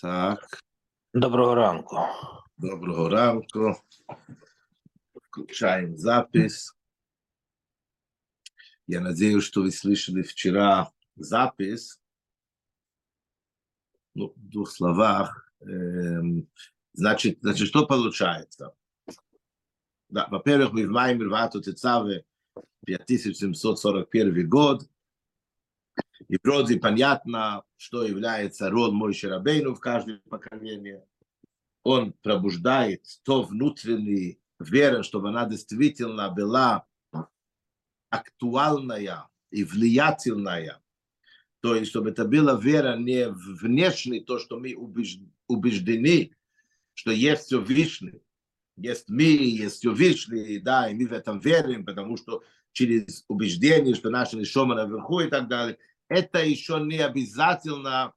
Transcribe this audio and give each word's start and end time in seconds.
Так, 0.00 0.60
Доброго 1.12 1.54
ранку. 1.54 1.96
доброго 2.56 3.08
ранку. 3.08 3.76
Включаем 5.14 5.96
запись. 5.96 6.72
Я 8.86 9.00
надеюсь, 9.00 9.44
что 9.44 9.62
вы 9.62 9.70
слышали 9.70 10.22
вчера 10.22 10.92
запись. 11.16 11.98
Ну, 14.14 14.34
в 14.36 14.48
двух 14.48 14.70
словах. 14.70 15.50
Эм, 15.60 16.48
значит, 16.92 17.38
значит, 17.40 17.68
что 17.68 17.86
получается? 17.86 18.74
Да, 20.10 20.28
во-первых, 20.28 20.72
мы 20.72 20.86
в 20.86 20.90
мае 20.90 21.14
Мирвату 21.16 21.62
Тецаве 21.62 22.26
5741 22.84 24.48
год. 24.48 24.88
И 26.28 26.38
вроде 26.42 26.78
понятно, 26.78 27.64
что 27.76 28.04
является 28.04 28.70
род 28.70 28.92
мой 28.92 29.14
Шарабейну 29.14 29.74
в 29.74 29.80
каждом 29.80 30.20
поколении. 30.28 31.02
Он 31.82 32.12
пробуждает 32.22 33.04
то 33.24 33.42
внутренний 33.42 34.38
вера, 34.58 35.02
чтобы 35.02 35.28
она 35.28 35.46
действительно 35.46 36.30
была 36.30 36.86
актуальная 38.10 39.28
и 39.50 39.64
влиятельная. 39.64 40.80
То 41.60 41.74
есть, 41.74 41.90
чтобы 41.90 42.10
это 42.10 42.24
была 42.24 42.58
вера 42.60 42.96
не 42.96 43.28
внешне, 43.28 44.20
то, 44.20 44.38
что 44.38 44.58
мы 44.58 44.74
убеж- 44.74 45.20
убеждены, 45.48 46.34
что 46.94 47.10
есть 47.10 47.44
все 47.44 47.60
Вишний, 47.60 48.22
есть 48.76 49.08
мир, 49.08 49.40
есть 49.40 49.76
все 49.76 50.60
да, 50.60 50.88
и 50.88 50.94
мы 50.94 51.06
в 51.06 51.12
этом 51.12 51.40
верим, 51.40 51.84
потому 51.84 52.16
что 52.16 52.42
через 52.72 53.24
убеждение, 53.28 53.94
что 53.94 54.10
наши 54.10 54.36
нишома 54.36 54.74
наверху 54.74 55.20
и 55.20 55.28
так 55.28 55.48
далее, 55.48 55.78
это 56.08 56.44
еще 56.44 56.80
не 56.80 56.98
обязательно, 56.98 58.12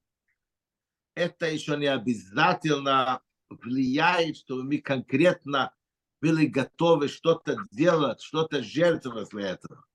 это 1.15 1.49
еще 1.49 1.77
не 1.77 1.87
обязательно 1.87 3.21
влияет, 3.49 4.37
чтобы 4.37 4.63
мы 4.63 4.79
конкретно 4.79 5.73
были 6.21 6.47
готовы 6.47 7.07
что-то 7.07 7.57
делать, 7.71 8.21
что-то 8.21 8.63
жертвовать 8.63 9.29
для 9.29 9.51
этого. 9.51 9.85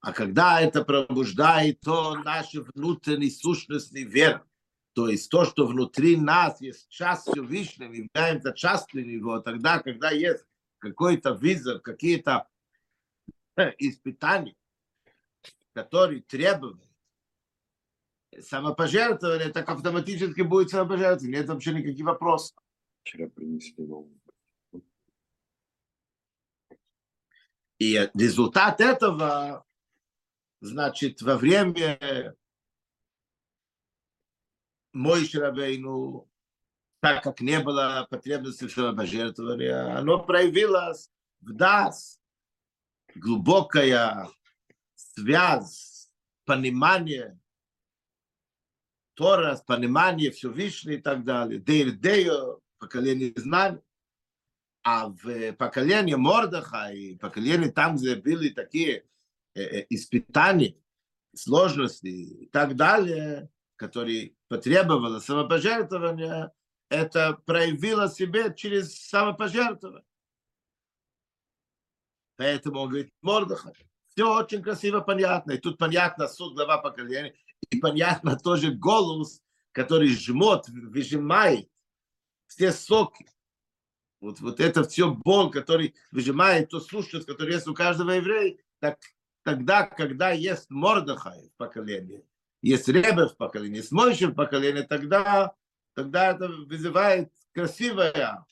А 0.00 0.12
когда 0.12 0.60
это 0.60 0.84
пробуждает, 0.84 1.80
то 1.80 2.14
наши 2.16 2.62
внутренние 2.62 3.30
сущностные 3.30 4.04
вера, 4.04 4.46
то 4.92 5.08
есть 5.08 5.30
то, 5.30 5.44
что 5.44 5.66
внутри 5.66 6.16
нас 6.16 6.60
есть 6.60 6.88
частью 6.88 7.44
Вишнего, 7.44 7.92
являемся 7.92 8.52
частью 8.52 9.06
него, 9.06 9.40
тогда, 9.40 9.80
когда 9.80 10.10
есть 10.10 10.44
какой-то 10.78 11.34
вызов, 11.34 11.82
какие-то 11.82 12.46
э, 13.56 13.72
испытания, 13.78 14.54
которые 15.76 16.22
требуют 16.22 16.80
самопожертвования, 18.40 19.52
так 19.52 19.68
автоматически 19.68 20.40
будет 20.40 20.70
самопожертвование. 20.70 21.40
Нет 21.40 21.48
вообще 21.50 21.74
никаких 21.74 22.06
вопросов. 22.06 22.56
Вчера 23.02 23.28
принесли 23.28 23.84
новую. 23.84 24.18
И 27.78 28.10
результат 28.14 28.80
этого, 28.80 29.66
значит, 30.62 31.20
во 31.20 31.36
время 31.36 32.34
мой 34.94 35.26
Шарабейну, 35.26 36.26
так 37.00 37.22
как 37.22 37.42
не 37.42 37.60
было 37.60 38.06
потребности 38.08 38.64
в 38.64 38.72
самопожертвовании, 38.72 39.68
оно 39.68 40.24
проявилось 40.24 41.10
в 41.42 41.52
нас 41.52 42.18
глубокая 43.14 44.30
связь, 45.16 46.10
понимание 46.44 47.38
Тора, 49.14 49.56
понимание 49.66 50.30
Всевышнего 50.30 50.94
и 50.94 51.00
так 51.00 51.24
далее. 51.24 51.58
Дейрдео, 51.58 52.60
поколение 52.78 53.32
знаний. 53.36 53.80
А 54.82 55.08
в 55.08 55.52
поколении 55.54 56.14
Мордаха 56.14 56.92
и 56.92 57.16
поколении 57.16 57.70
там, 57.70 57.96
где 57.96 58.14
были 58.14 58.50
такие 58.50 59.04
э, 59.54 59.62
э, 59.62 59.86
испытания, 59.90 60.76
сложности 61.34 62.06
и 62.06 62.46
так 62.46 62.76
далее, 62.76 63.50
которые 63.76 64.36
потребовали 64.48 65.18
самопожертвования, 65.18 66.52
это 66.88 67.34
проявило 67.46 68.08
себя 68.08 68.50
через 68.50 68.96
самопожертвование. 68.96 70.04
Поэтому 72.36 72.80
он 72.80 72.90
говорит, 72.90 73.12
Мордаха, 73.22 73.72
все 74.16 74.34
очень 74.34 74.62
красиво, 74.62 75.00
понятно. 75.00 75.52
И 75.52 75.58
тут 75.58 75.76
понятно 75.76 76.26
суд 76.26 76.54
глава 76.54 76.78
поколения. 76.78 77.34
И 77.68 77.78
понятно 77.78 78.38
тоже 78.38 78.72
голос, 78.72 79.42
который 79.72 80.08
жмет, 80.08 80.68
выжимает 80.68 81.68
все 82.46 82.72
соки. 82.72 83.26
Вот, 84.20 84.40
вот 84.40 84.58
это 84.58 84.84
все 84.84 85.10
боль, 85.12 85.50
который 85.50 85.94
выжимает 86.12 86.70
то 86.70 86.80
сущность, 86.80 87.26
которое 87.26 87.52
есть 87.52 87.68
у 87.68 87.74
каждого 87.74 88.12
еврея. 88.12 88.56
Так, 88.78 88.98
тогда, 89.42 89.82
когда 89.84 90.30
есть 90.30 90.70
Мордахай 90.70 91.50
в 91.50 91.56
поколении, 91.58 92.24
есть 92.62 92.88
Ребе 92.88 93.26
в 93.26 93.36
поколении, 93.36 93.78
есть 93.78 93.92
Мойши 93.92 94.28
в 94.28 94.34
поколении, 94.34 94.80
тогда, 94.80 95.54
тогда 95.92 96.30
это 96.30 96.48
вызывает 96.48 97.30
красивая 97.52 98.46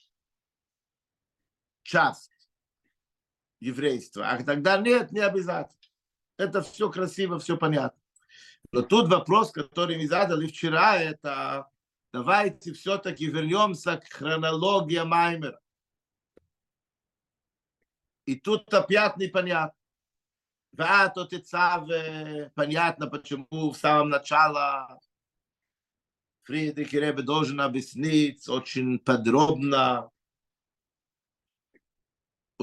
часть 1.82 2.33
еврейства. 3.64 4.28
А 4.28 4.42
тогда 4.42 4.76
нет, 4.76 5.12
не 5.12 5.20
обязательно. 5.20 5.78
Это 6.36 6.62
все 6.62 6.90
красиво, 6.90 7.38
все 7.38 7.56
понятно. 7.56 8.00
Но 8.72 8.82
тут 8.82 9.08
вопрос, 9.08 9.52
который 9.52 9.96
мы 9.96 10.08
задали 10.08 10.46
вчера, 10.46 10.96
это 10.96 11.68
давайте 12.12 12.72
все-таки 12.72 13.26
вернемся 13.26 13.98
к 13.98 14.12
хронологии 14.12 14.98
Маймера. 14.98 15.60
И 18.26 18.36
тут 18.36 18.72
опять 18.72 19.16
непонятно. 19.16 19.78
Да, 20.72 21.08
то 21.08 21.24
Тецаве, 21.24 22.50
понятно, 22.56 23.06
почему 23.06 23.70
в 23.70 23.76
самом 23.76 24.08
начале 24.08 24.98
Фридрих 26.42 26.92
Ребе 26.92 27.22
должен 27.22 27.60
объяснить 27.60 28.48
очень 28.48 28.98
подробно 28.98 30.10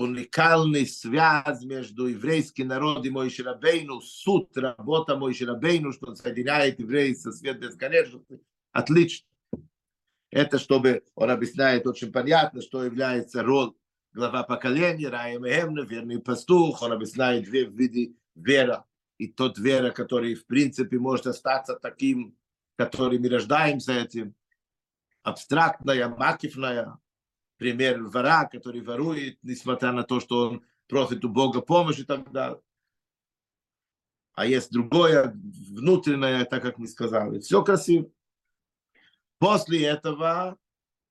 уникальный 0.01 0.85
связь 0.85 1.63
между 1.63 2.07
еврейским 2.07 2.67
народом 2.67 3.03
и 3.05 3.09
Моисhe 3.09 3.43
Рабейну, 3.43 4.01
суд, 4.01 4.55
работа 4.57 5.15
Моисhe 5.15 5.45
Рабейну, 5.45 5.93
что 5.93 6.13
соединяет 6.15 6.79
евреев 6.79 7.17
со 7.17 7.31
свет 7.31 7.59
бесконечности. 7.59 8.41
Отлично. 8.71 9.27
Это 10.29 10.59
чтобы 10.59 11.03
он 11.15 11.29
объясняет 11.29 11.85
очень 11.85 12.11
понятно, 12.11 12.61
что 12.61 12.83
является 12.83 13.43
роль 13.43 13.73
глава 14.13 14.43
поколения, 14.43 15.09
Раим 15.09 15.45
Эмна, 15.45 15.81
верный 15.81 16.19
пастух, 16.19 16.81
он 16.81 16.91
объясняет 16.93 17.45
две 17.45 17.65
виды 17.65 18.15
вера. 18.35 18.85
И 19.17 19.27
тот 19.27 19.57
вера, 19.57 19.91
который 19.91 20.35
в 20.35 20.45
принципе 20.45 20.97
может 20.97 21.27
остаться 21.27 21.75
таким, 21.75 22.35
который 22.75 23.19
мы 23.19 23.29
рождаемся 23.29 23.93
этим, 23.93 24.33
абстрактная, 25.21 26.07
макифная, 26.09 26.97
пример 27.61 28.01
вора, 28.01 28.49
который 28.51 28.81
ворует, 28.81 29.37
несмотря 29.43 29.91
на 29.91 30.01
то, 30.01 30.19
что 30.19 30.49
он 30.49 30.65
просит 30.87 31.23
у 31.23 31.29
Бога 31.29 31.61
помощь 31.61 31.99
и 31.99 32.03
так 32.03 32.31
далее. 32.31 32.59
А 34.33 34.47
есть 34.47 34.71
другое, 34.71 35.31
внутреннее, 35.31 36.45
так 36.45 36.63
как 36.63 36.79
мы 36.79 36.87
сказали. 36.87 37.39
Все 37.39 37.63
красиво. 37.63 38.09
После 39.37 39.85
этого 39.85 40.57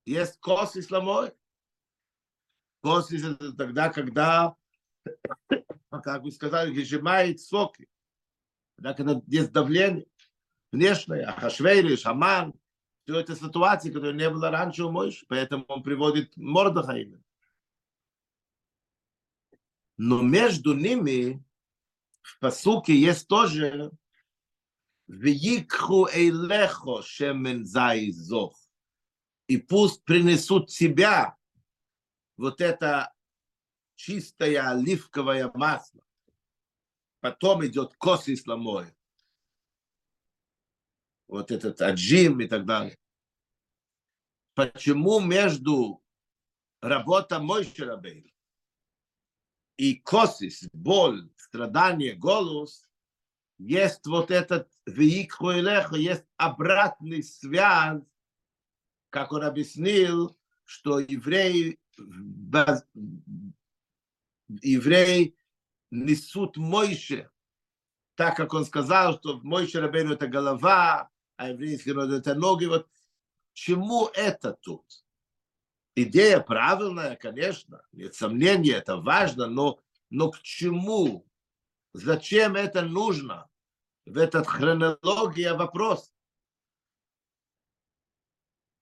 есть 0.05 0.41
кос 0.41 0.77
исламой. 0.77 1.31
Косис 2.83 3.23
это 3.23 3.53
тогда, 3.53 3.89
когда, 3.89 4.57
как 5.91 6.23
вы 6.25 6.33
сказали, 6.33 6.75
выжимает 6.75 7.41
соки. 7.41 7.87
Тогда, 8.75 8.95
когда 8.95 9.23
есть 9.29 9.53
давление 9.53 10.07
внешнее, 10.73 11.27
Ахашвейриш, 11.27 12.07
Аман, 12.07 12.55
все 13.11 13.21
это 13.21 13.35
ситуации, 13.35 13.91
которые 13.91 14.15
не 14.15 14.31
было 14.31 14.51
раньше 14.51 14.85
у 14.85 14.91
Мойши, 14.91 15.27
поэтому 15.29 15.65
он 15.67 15.83
приводит 15.83 16.37
Мордоха 16.37 16.93
именно. 16.93 17.25
Но 19.97 20.23
между 20.23 20.75
ними 20.75 21.45
в 22.23 22.39
посуке 22.39 22.95
есть 22.95 23.27
тоже 23.27 23.91
«Виикху 25.09 26.07
эйлехо 26.07 27.03
шемен 27.03 27.67
зайзох» 27.67 28.57
и 29.49 29.57
пусть 29.57 30.05
принесут 30.05 30.69
тебя 30.69 31.37
вот 32.37 32.61
это 32.61 33.13
чистое 33.97 34.71
оливковое 34.71 35.51
масло. 35.53 36.01
Потом 37.19 37.67
идет 37.67 37.97
кос 37.97 38.29
исламой. 38.29 38.95
Вот 41.27 41.51
этот 41.51 41.83
аджим 41.83 42.41
и 42.41 42.47
так 42.47 42.65
далее. 42.65 43.00
Почему 44.61 45.21
между 45.21 46.05
работой 46.83 47.39
Мойши 47.39 47.83
Рабейн 47.83 48.31
и 49.79 49.95
косис, 49.95 50.69
боль, 50.75 51.31
страдание, 51.37 52.13
голос, 52.15 52.87
есть 53.57 54.05
вот 54.07 54.31
этот 54.31 54.71
веикху 54.85 55.53
илеха, 55.53 55.97
есть 55.97 56.27
обратный 56.37 57.23
связь, 57.23 58.03
как 59.09 59.33
он 59.33 59.45
объяснил, 59.45 60.39
что 60.67 60.99
евреи, 60.99 61.81
евреи 64.61 65.39
несут 65.91 66.59
Мойше, 66.59 67.31
так 68.15 68.37
как 68.37 68.53
он 68.53 68.67
сказал, 68.67 69.19
что 69.21 69.41
Мойше 69.41 69.81
Рабейну 69.81 70.13
это 70.13 70.29
голова, 70.29 71.09
а 71.37 71.49
еврейский 71.49 71.95
народ 71.95 72.13
это 72.13 72.35
ноги. 72.35 72.67
Вот 72.67 72.87
чему 73.53 74.09
это 74.15 74.55
тут? 74.61 74.85
Идея 75.95 76.41
правильная, 76.41 77.17
конечно, 77.17 77.83
нет 77.93 78.15
сомнения, 78.15 78.75
это 78.75 78.97
важно, 78.97 79.47
но, 79.47 79.81
но 80.09 80.31
к 80.31 80.41
чему? 80.41 81.27
Зачем 81.93 82.55
это 82.55 82.83
нужно? 82.83 83.49
В 84.07 84.17
этот 84.17 84.47
хронология 84.47 85.55
вопрос. 85.55 86.13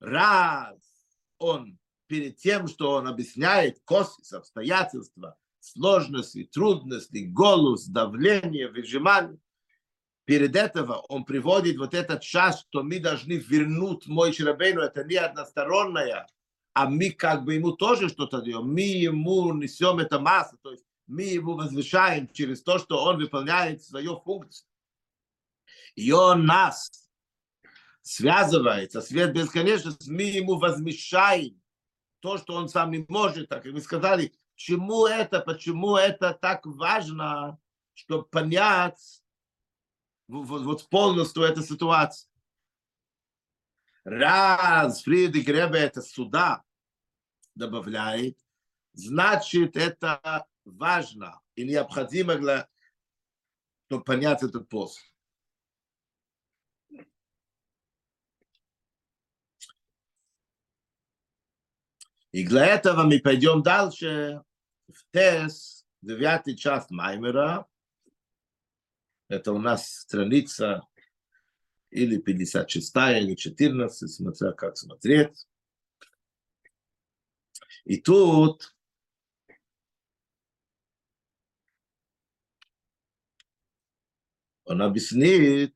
Раз 0.00 0.78
он 1.38 1.78
перед 2.06 2.36
тем, 2.36 2.68
что 2.68 2.92
он 2.92 3.08
объясняет 3.08 3.80
косвенность, 3.84 4.32
обстоятельства, 4.32 5.36
сложности, 5.60 6.44
трудности, 6.44 7.24
голос, 7.26 7.86
давление, 7.86 8.68
выжимание, 8.68 9.38
перед 10.28 10.56
этого 10.56 10.96
он 11.08 11.24
приводит 11.24 11.78
вот 11.78 11.94
этот 11.94 12.20
час, 12.20 12.60
что 12.60 12.82
мы 12.82 13.00
должны 13.00 13.32
вернуть 13.32 14.06
мой 14.08 14.30
Шрабейну, 14.34 14.82
это 14.82 15.02
не 15.02 15.14
односторонняя, 15.14 16.26
а 16.74 16.86
мы 16.86 17.12
как 17.12 17.46
бы 17.46 17.54
ему 17.54 17.72
тоже 17.72 18.10
что-то 18.10 18.42
даем, 18.42 18.70
мы 18.70 18.82
ему 18.82 19.54
несем 19.54 20.00
это 20.00 20.20
массу, 20.20 20.58
то 20.58 20.72
есть 20.72 20.84
мы 21.06 21.22
его 21.22 21.54
возвышаем 21.54 22.28
через 22.28 22.62
то, 22.62 22.78
что 22.78 23.02
он 23.02 23.16
выполняет 23.16 23.82
свою 23.82 24.20
функцию. 24.20 24.68
И 25.94 26.12
он 26.12 26.44
нас 26.44 26.90
связывает 28.02 28.92
со 28.92 29.00
свет 29.00 29.32
бесконечности, 29.32 30.10
мы 30.10 30.24
ему 30.24 30.58
возмещаем 30.58 31.58
то, 32.20 32.36
что 32.36 32.52
он 32.52 32.68
сам 32.68 32.90
не 32.90 33.06
может, 33.08 33.48
так 33.48 33.62
как 33.62 33.72
вы 33.72 33.80
сказали, 33.80 34.34
чему 34.56 35.06
это, 35.06 35.40
почему 35.40 35.96
это 35.96 36.34
так 36.38 36.66
важно, 36.66 37.58
чтобы 37.94 38.24
понять 38.26 39.22
вот, 40.28 40.62
вот 40.62 40.88
полностью 40.88 41.42
эту 41.42 41.62
ситуацию. 41.62 42.30
Раз 44.04 45.02
Фридрих 45.02 45.46
Ребе 45.48 45.80
это 45.80 46.00
сюда 46.00 46.62
добавляет, 47.54 48.38
значит 48.92 49.76
это 49.76 50.46
важно 50.64 51.40
и 51.56 51.64
необходимо 51.64 52.36
для 52.36 52.68
чтобы 53.88 54.04
понять 54.04 54.42
этот 54.42 54.68
пост. 54.68 55.00
И 62.32 62.46
для 62.46 62.66
этого 62.66 63.04
мы 63.04 63.18
пойдем 63.20 63.62
дальше 63.62 64.42
в 64.88 65.10
Тес, 65.10 65.86
девятый 66.02 66.54
час 66.54 66.90
Маймера. 66.90 67.66
Это 69.28 69.52
у 69.52 69.58
нас 69.58 69.88
страница 69.88 70.82
или 71.90 72.18
56 72.18 72.96
или 72.96 73.34
14, 73.34 74.10
смотря 74.10 74.52
как 74.52 74.76
смотреть. 74.76 75.46
И 77.84 77.98
тут 78.00 78.74
он 84.64 84.82
объяснит 84.82 85.74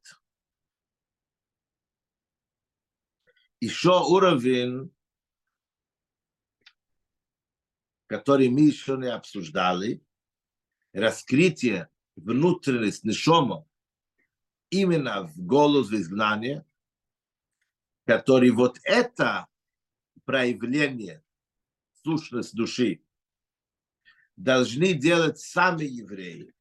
еще 3.61 4.03
уровень 4.03 4.93
который 8.13 8.51
мы 8.51 8.61
еще 8.61 8.99
не 8.99 9.07
обсуждали, 9.07 10.05
раскрытие 10.93 11.89
внутренности 12.17 13.07
Нишома 13.07 13.67
именно 14.71 15.27
в 15.27 15.37
голос 15.37 15.89
в 15.89 15.95
изгнание, 15.95 16.65
который 18.07 18.51
вот 18.51 18.79
это 18.85 19.47
проявление 20.25 21.23
сущность 22.03 22.55
души 22.55 23.05
должны 24.37 24.95
делать 24.95 25.39
сами 25.39 25.85
евреи. 25.85 26.55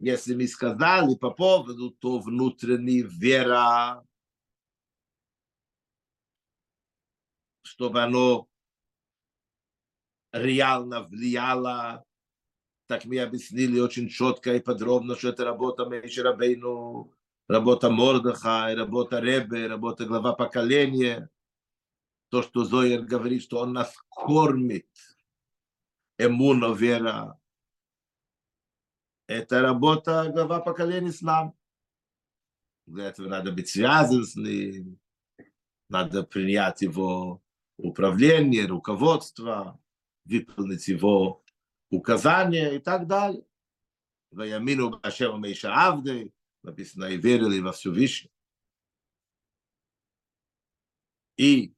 Если 0.00 0.34
мы 0.34 0.48
сказали 0.48 1.14
по 1.14 1.30
поводу, 1.30 1.90
то 1.92 2.18
внутренняя 2.18 3.04
вера, 3.06 4.06
чтобы 7.62 8.02
оно 8.02 8.48
реально 10.32 11.02
влияла, 11.04 12.04
так 12.86 13.04
мы 13.04 13.18
объяснили 13.20 13.80
очень 13.80 14.08
четко 14.08 14.54
и 14.54 14.60
подробно, 14.60 15.16
что 15.16 15.28
это 15.28 15.44
работа 15.44 15.86
Мейши 15.86 16.22
Рабейну, 16.22 17.12
работа 17.48 17.90
Мордаха, 17.90 18.70
и 18.70 18.74
работа 18.74 19.20
Ребе, 19.20 19.66
работа 19.66 20.04
глава 20.04 20.34
поколения. 20.34 21.30
То, 22.30 22.42
что 22.42 22.64
Зоер 22.64 23.02
говорит, 23.02 23.42
что 23.42 23.60
он 23.60 23.72
нас 23.72 23.94
кормит, 24.08 24.88
эмуна, 26.18 26.74
вера. 26.74 27.38
Это 29.26 29.62
работа 29.62 30.30
глава 30.32 30.60
поколения 30.60 31.12
с 31.12 31.22
нами. 31.22 31.52
Для 32.86 33.08
этого 33.08 33.28
надо 33.28 33.50
быть 33.50 33.68
связан 33.68 34.24
с 34.24 34.36
ним, 34.36 34.98
надо 35.88 36.22
принять 36.22 36.82
его 36.82 37.42
управление, 37.78 38.66
руководство 38.66 39.80
выполнить 40.26 40.88
его 40.88 41.43
указания 41.96 42.74
и 42.74 42.78
так 42.78 43.06
далее. 43.06 43.44
Ваямину 44.30 44.98
Башем 44.98 45.40
Мейша 45.40 45.72
Авды, 45.74 46.32
написано, 46.62 47.06
и 47.06 47.16
верили 47.16 47.60
во 47.60 47.72
Всевышний. 47.72 48.32
И 51.36 51.74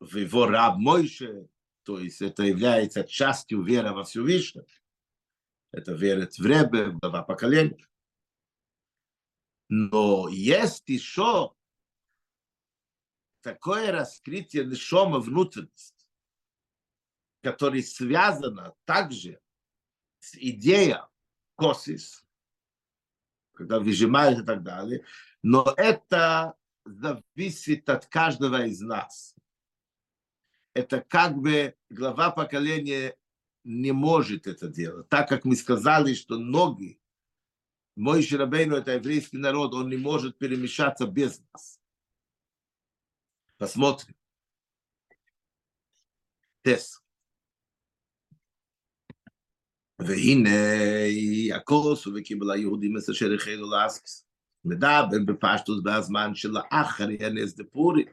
в 0.00 0.16
его 0.16 0.46
раб 0.46 0.76
Мойше, 0.76 1.48
то 1.84 1.98
есть 1.98 2.22
это 2.22 2.42
является 2.42 3.04
частью 3.04 3.62
веры 3.62 3.92
во 3.92 4.04
Всевышнего. 4.04 4.66
Это 5.72 5.92
верит 5.92 6.38
в 6.38 6.46
Ребе, 6.46 6.90
в 6.90 7.00
два 7.00 7.22
поколения. 7.22 7.86
Но 9.68 10.28
есть 10.28 10.88
еще 10.88 11.54
такое 13.40 13.90
раскрытие 13.90 14.64
Нишома 14.64 15.18
внутренности, 15.18 16.06
которая 17.42 17.82
связана 17.82 18.74
также 18.84 19.40
с 20.24 20.34
идеей 20.36 20.96
косис, 21.56 22.24
когда 23.52 23.78
выжимают 23.78 24.40
и 24.40 24.44
так 24.44 24.62
далее, 24.62 25.04
но 25.42 25.74
это 25.76 26.54
зависит 26.84 27.88
от 27.88 28.06
каждого 28.06 28.64
из 28.66 28.80
нас. 28.80 29.34
Это 30.72 31.00
как 31.02 31.36
бы 31.36 31.76
глава 31.90 32.30
поколения 32.30 33.16
не 33.64 33.92
может 33.92 34.46
это 34.46 34.68
делать. 34.68 35.08
Так 35.08 35.28
как 35.28 35.44
мы 35.44 35.56
сказали, 35.56 36.14
что 36.14 36.38
ноги, 36.38 36.98
мой 37.94 38.22
Ширабейну, 38.22 38.76
это 38.76 38.92
еврейский 38.92 39.38
народ, 39.38 39.74
он 39.74 39.90
не 39.90 39.96
может 39.96 40.38
перемешаться 40.38 41.06
без 41.06 41.40
нас. 41.52 41.80
Посмотрим. 43.56 44.16
Тест. 46.62 47.03
והנה 50.06 51.56
הכוס 51.56 52.06
וקיבל 52.06 52.50
היהודים 52.50 52.96
את 52.96 53.08
אשר 53.10 53.34
החלו 53.34 53.70
לאסקס. 53.70 54.26
מדבר 54.64 55.18
בפשטוס 55.26 55.80
בזמן 55.84 56.34
שלאחר 56.34 57.10
ינס 57.10 57.54
דפורים. 57.54 58.06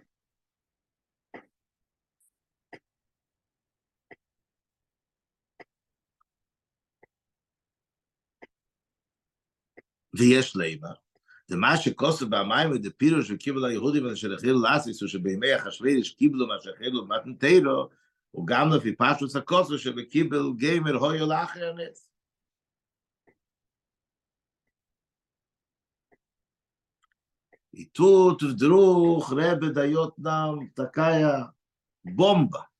ויש 10.13 10.55
ליבה. 10.55 10.89
זה 11.47 11.57
מה 11.57 11.77
שכוסף 11.77 12.25
במים 12.25 12.71
ודפירוש 12.71 13.31
וקיבל 13.31 13.65
היהודים 13.65 14.07
אשר 14.07 14.33
החלו 14.33 14.61
לאסקס, 14.61 15.03
ושבימי 15.03 15.55
אחשוורוש 15.55 16.09
קיבלו 16.09 16.47
מה 16.47 16.55
שהחלו 16.61 17.07
במתנתרו, 17.07 17.89
וגם 18.36 18.70
לפי 18.76 18.96
פשוט 18.96 19.36
הכוסו 19.36 19.78
שבקיבל 19.78 20.42
גיימר 20.56 20.94
הויו 20.94 21.26
לאחר 21.26 21.68
הנס. 21.68 22.06
И 27.76 27.84
тут 27.84 28.42
вдруг 28.42 29.30
Ребе 29.30 29.68
дает 29.70 30.16
нам 30.16 30.70
такая 30.70 31.52
бомба. 32.04 32.70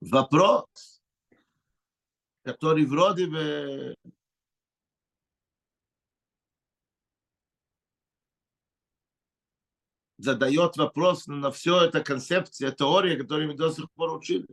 Вопрос, 0.00 1.02
который 2.42 2.86
вроде 2.86 3.26
бы 3.26 3.94
задает 10.17 10.77
вопрос 10.77 11.27
на 11.27 11.51
все 11.51 11.83
это 11.83 12.03
концепция, 12.03 12.71
теория, 12.71 13.17
которую 13.17 13.49
мы 13.49 13.55
до 13.55 13.71
сих 13.71 13.91
пор 13.91 14.15
учили. 14.15 14.47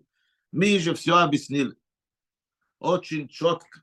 Мы 0.51 0.79
же 0.79 0.95
все 0.95 1.17
объяснили. 1.17 1.77
Очень 2.79 3.29
четко. 3.29 3.83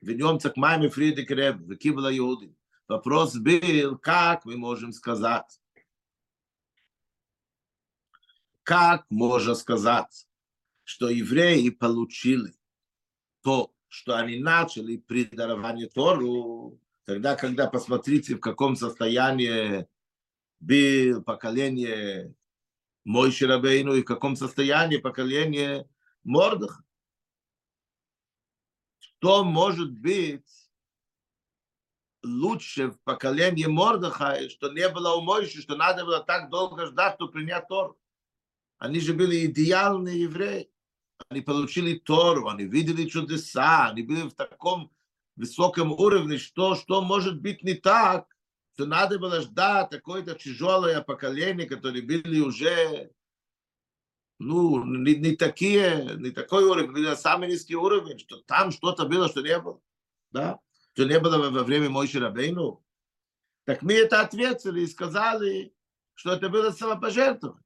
В 0.00 0.10
нем 0.10 0.38
так 0.38 0.56
маме 0.56 0.88
Фридик 0.88 1.30
Реб, 1.30 1.56
в 1.58 1.76
Кибла 1.76 2.16
Иуды. 2.16 2.54
Вопрос 2.86 3.36
был, 3.36 3.98
как 3.98 4.44
мы 4.44 4.56
можем 4.56 4.92
сказать? 4.92 5.60
Как 8.62 9.06
можно 9.10 9.54
сказать, 9.54 10.26
что 10.84 11.08
евреи 11.08 11.68
получили 11.70 12.54
то, 13.42 13.74
что 13.88 14.16
они 14.16 14.38
начали 14.38 14.96
при 14.96 15.24
даровании 15.24 15.86
Тору, 15.86 16.80
тогда, 17.04 17.34
когда 17.34 17.66
посмотрите, 17.66 18.36
в 18.36 18.40
каком 18.40 18.76
состоянии 18.76 19.86
был 20.60 21.22
поколение 21.22 22.34
Мойши 23.04 23.46
Рабейну 23.46 23.94
и 23.94 24.02
в 24.02 24.04
каком 24.04 24.36
состоянии 24.36 24.98
поколение 24.98 25.88
Мордыха. 26.24 26.82
Что 28.98 29.44
может 29.44 29.92
быть 29.92 30.46
лучше 32.22 32.88
в 32.88 33.00
поколении 33.00 33.66
Мордыха, 33.66 34.48
что 34.48 34.72
не 34.72 34.88
было 34.88 35.14
у 35.14 35.22
Мойши, 35.22 35.62
что 35.62 35.76
надо 35.76 36.04
было 36.04 36.20
так 36.20 36.50
долго 36.50 36.86
ждать, 36.86 37.14
чтобы 37.14 37.32
принять 37.32 37.68
Тору. 37.68 37.98
Они 38.78 39.00
же 39.00 39.14
были 39.14 39.46
идеальные 39.46 40.22
евреи. 40.22 40.70
Они 41.28 41.40
получили 41.40 41.98
Тору, 41.98 42.48
они 42.48 42.64
видели 42.64 43.08
чудеса, 43.08 43.88
они 43.88 44.02
были 44.02 44.28
в 44.28 44.34
таком 44.34 44.92
высоком 45.34 45.92
уровне, 45.92 46.38
что, 46.38 46.76
что 46.76 47.02
может 47.02 47.40
быть 47.40 47.64
не 47.64 47.74
так, 47.74 48.36
что 48.78 48.86
надо 48.86 49.18
было 49.18 49.40
ждать 49.40 49.90
какое-то 49.90 50.36
тяжелое 50.36 51.02
поколение, 51.02 51.66
которые 51.66 52.00
были 52.00 52.38
уже 52.38 53.10
ну, 54.38 54.84
не, 54.84 55.16
не 55.16 55.34
такие, 55.34 56.14
не 56.16 56.30
такой 56.30 56.62
уровень, 56.62 57.16
самый 57.16 57.48
низкий 57.48 57.74
уровень, 57.74 58.20
что 58.20 58.36
там 58.42 58.70
что-то 58.70 59.06
было, 59.06 59.28
что 59.28 59.42
не 59.42 59.58
было. 59.58 59.82
Да? 60.30 60.60
Что 60.92 61.06
не 61.06 61.18
было 61.18 61.50
во 61.50 61.64
время 61.64 61.90
Мойши 61.90 62.20
Рабейну. 62.20 62.80
Так 63.64 63.82
мы 63.82 63.94
это 63.94 64.20
ответили 64.20 64.82
и 64.82 64.86
сказали, 64.86 65.74
что 66.14 66.34
это 66.34 66.48
было 66.48 66.70
самопожертвование. 66.70 67.64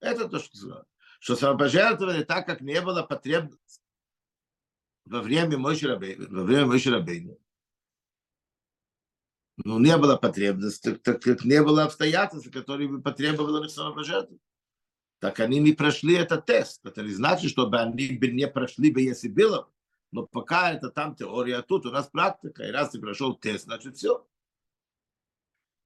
Это 0.00 0.28
то, 0.28 0.40
что 0.40 0.56
сказал. 0.56 0.86
Что 1.20 1.36
самопожертвование, 1.36 2.24
так 2.24 2.46
как 2.46 2.62
не 2.62 2.80
было 2.80 3.04
потребности 3.04 3.80
во 5.04 5.22
время 5.22 5.56
Мойши 5.56 5.86
Рабейну, 5.86 6.26
во 6.36 6.42
время 6.42 6.66
Мойши 6.66 6.90
Рабейну, 6.90 7.38
ну, 9.64 9.78
не 9.78 9.96
было 9.96 10.16
потребности, 10.16 10.94
так 10.94 11.22
как 11.22 11.44
не 11.44 11.62
было 11.62 11.84
обстоятельств, 11.84 12.50
которые 12.50 12.88
бы 12.88 13.02
потребовали 13.02 13.68
самопожертвовать. 13.68 14.40
Так 15.18 15.40
они 15.40 15.58
не 15.58 15.72
прошли 15.72 16.14
этот 16.14 16.46
тест. 16.46 16.84
Это 16.84 17.02
не 17.02 17.10
значит, 17.10 17.50
чтобы 17.50 17.78
они 17.78 18.16
бы 18.16 18.28
не 18.28 18.48
прошли 18.48 18.90
бы, 18.90 19.02
если 19.02 19.28
было. 19.28 19.70
Но 20.12 20.26
пока 20.26 20.72
это 20.72 20.88
там 20.88 21.14
теория, 21.14 21.56
а 21.56 21.62
тут 21.62 21.84
у 21.86 21.90
нас 21.90 22.08
практика. 22.08 22.64
И 22.64 22.70
раз 22.70 22.90
ты 22.90 23.00
прошел 23.00 23.34
тест, 23.34 23.64
значит 23.64 23.96
все. 23.96 24.26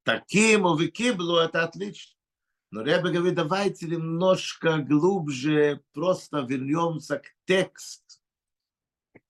Таким 0.04 0.66
у 0.66 0.76
Викиблу 0.76 1.37
это 1.37 1.64
отлично. 1.64 2.16
Но 2.71 2.83
Ребе 2.83 3.11
говорит, 3.11 3.35
давайте 3.35 3.87
немножко 3.87 4.78
глубже 4.78 5.83
просто 5.93 6.40
вернемся 6.40 7.19
к 7.19 7.26
тексту. 7.45 8.21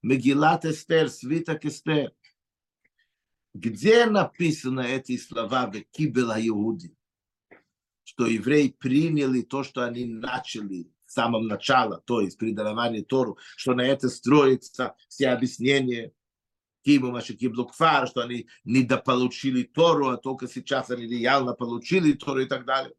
Мегилат 0.02 0.64
Эстер, 0.64 1.08
свиток 1.08 1.64
Эстер 1.64 2.12
где 3.54 4.06
написаны 4.06 4.80
эти 4.80 5.16
слова 5.16 5.66
в 5.68 5.80
Кибела 5.92 6.36
Иуди, 6.38 6.94
что 8.02 8.26
евреи 8.26 8.68
приняли 8.68 9.42
то, 9.42 9.62
что 9.62 9.84
они 9.84 10.04
начали 10.04 10.90
в 11.06 11.12
самом 11.12 11.46
начале, 11.46 11.98
то 12.04 12.20
есть 12.20 12.36
при 12.36 12.52
даровании 12.52 13.02
Тору, 13.02 13.38
что 13.56 13.74
на 13.74 13.82
это 13.82 14.08
строится 14.08 14.96
все 15.08 15.28
объяснения 15.28 16.12
Кибу 16.82 17.12
Машикиблу 17.12 17.66
Кфар, 17.66 18.08
что 18.08 18.22
они 18.22 18.48
недополучили 18.64 19.62
Тору, 19.62 20.08
а 20.08 20.16
только 20.16 20.48
сейчас 20.48 20.90
они 20.90 21.06
реально 21.06 21.54
получили 21.54 22.12
Тору 22.12 22.40
и 22.40 22.46
так 22.46 22.66
далее. 22.66 22.94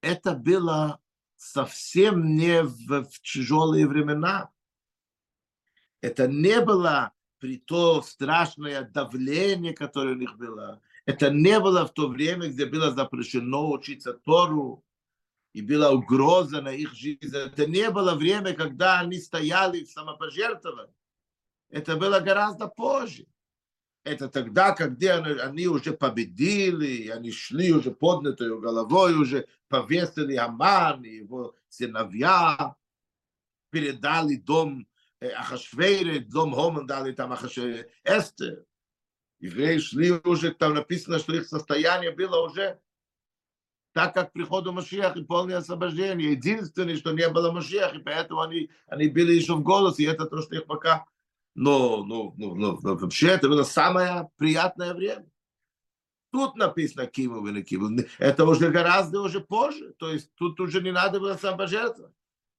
Это 0.00 0.34
было 0.34 1.00
совсем 1.36 2.36
не 2.36 2.62
в, 2.62 3.04
в 3.04 3.20
тяжелые 3.22 3.88
времена. 3.88 4.50
Это 6.00 6.28
не 6.28 6.60
было 6.60 7.12
при 7.38 7.58
то 7.58 8.02
страшное 8.02 8.82
давление, 8.82 9.74
которое 9.74 10.14
у 10.14 10.18
них 10.18 10.36
было. 10.36 10.80
Это 11.04 11.30
не 11.30 11.60
было 11.60 11.86
в 11.86 11.92
то 11.92 12.08
время, 12.08 12.48
где 12.48 12.66
было 12.66 12.90
запрещено 12.90 13.70
учиться 13.70 14.14
Тору, 14.14 14.84
и 15.52 15.62
была 15.62 15.90
угроза 15.90 16.60
на 16.60 16.68
их 16.68 16.92
жизнь. 16.92 17.34
Это 17.34 17.66
не 17.66 17.90
было 17.90 18.14
время, 18.14 18.52
когда 18.52 19.00
они 19.00 19.18
стояли 19.18 19.84
в 19.84 19.90
самопожертвовании. 19.90 20.92
Это 21.70 21.96
было 21.96 22.20
гораздо 22.20 22.68
позже. 22.68 23.26
Это 24.04 24.28
тогда, 24.28 24.72
когда 24.72 25.16
они 25.16 25.66
уже 25.66 25.92
победили, 25.92 27.08
они 27.08 27.32
шли 27.32 27.72
уже 27.72 27.90
поднятой 27.90 28.60
головой, 28.60 29.14
уже 29.14 29.48
повесили 29.68 30.36
Аман 30.36 31.02
и 31.04 31.16
его 31.16 31.56
сыновья, 31.68 32.76
передали 33.70 34.36
дом 34.36 34.86
Ахашвейре, 35.20 36.20
дом 36.20 36.52
Хоман 36.54 36.86
дали 36.86 37.12
там 37.12 37.32
Ахашвейре, 37.32 37.90
Эстер. 38.04 38.64
Евреи 39.38 39.78
шли 39.78 40.12
уже, 40.24 40.52
там 40.52 40.74
написано, 40.74 41.18
что 41.18 41.34
их 41.34 41.46
состояние 41.46 42.10
было 42.10 42.46
уже 42.46 42.80
так, 43.92 44.12
как 44.12 44.32
приходу 44.32 44.72
Машиах 44.72 45.16
и 45.16 45.24
полное 45.24 45.58
освобождение. 45.58 46.32
Единственное, 46.32 46.96
что 46.96 47.12
не 47.12 47.28
было 47.28 47.50
Машиах, 47.50 47.94
и 47.94 47.98
поэтому 47.98 48.42
они, 48.42 48.70
они 48.86 49.08
были 49.08 49.32
еще 49.32 49.54
в 49.54 49.62
голос, 49.62 49.98
и 49.98 50.04
это 50.04 50.26
то, 50.26 50.42
что 50.42 50.54
их 50.54 50.66
пока... 50.66 51.06
Но, 51.54 52.04
но, 52.04 52.34
но, 52.36 52.54
но 52.54 52.76
вообще 52.76 53.28
это 53.28 53.48
было 53.48 53.62
самое 53.62 54.28
приятное 54.36 54.92
время. 54.92 55.26
Тут 56.30 56.56
написано 56.56 57.06
Киму 57.06 57.46
и 57.46 57.62
Киму. 57.62 57.98
Это 58.18 58.44
уже 58.44 58.68
гораздо 58.68 59.22
уже 59.22 59.40
позже. 59.40 59.94
То 59.98 60.12
есть 60.12 60.30
тут 60.34 60.60
уже 60.60 60.82
не 60.82 60.92
надо 60.92 61.18
было 61.18 61.34
самопожертвовать. 61.34 62.12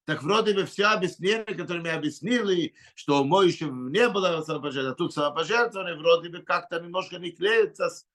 Так 0.08 0.24
вроде 0.24 0.54
бы 0.54 0.64
все 0.64 0.86
объяснения, 0.86 1.44
которые 1.44 1.82
мы 1.82 1.90
объяснили, 1.90 2.74
что 2.96 3.26
мой 3.26 3.48
еще 3.48 3.66
не 3.66 4.08
было 4.08 4.42
самопожертвования, 4.42 4.94
а 4.94 4.96
тут 4.96 5.14
самопожертвование 5.14 5.98
вроде 5.98 6.30
бы 6.30 6.42
как-то 6.44 6.80
немножко 6.80 7.18
не 7.18 7.32
клеится 7.32 7.90
с, 7.90 8.08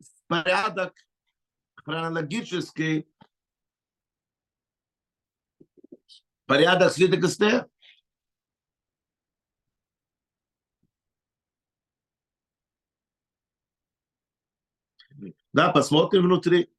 с 0.00 0.22
порядок 0.26 0.94
хронологический, 1.74 3.06
порядок 6.46 6.96
Эстер. 6.96 7.68
Да, 15.52 15.68
посмотрим 15.72 16.22
внутри. 16.22 16.73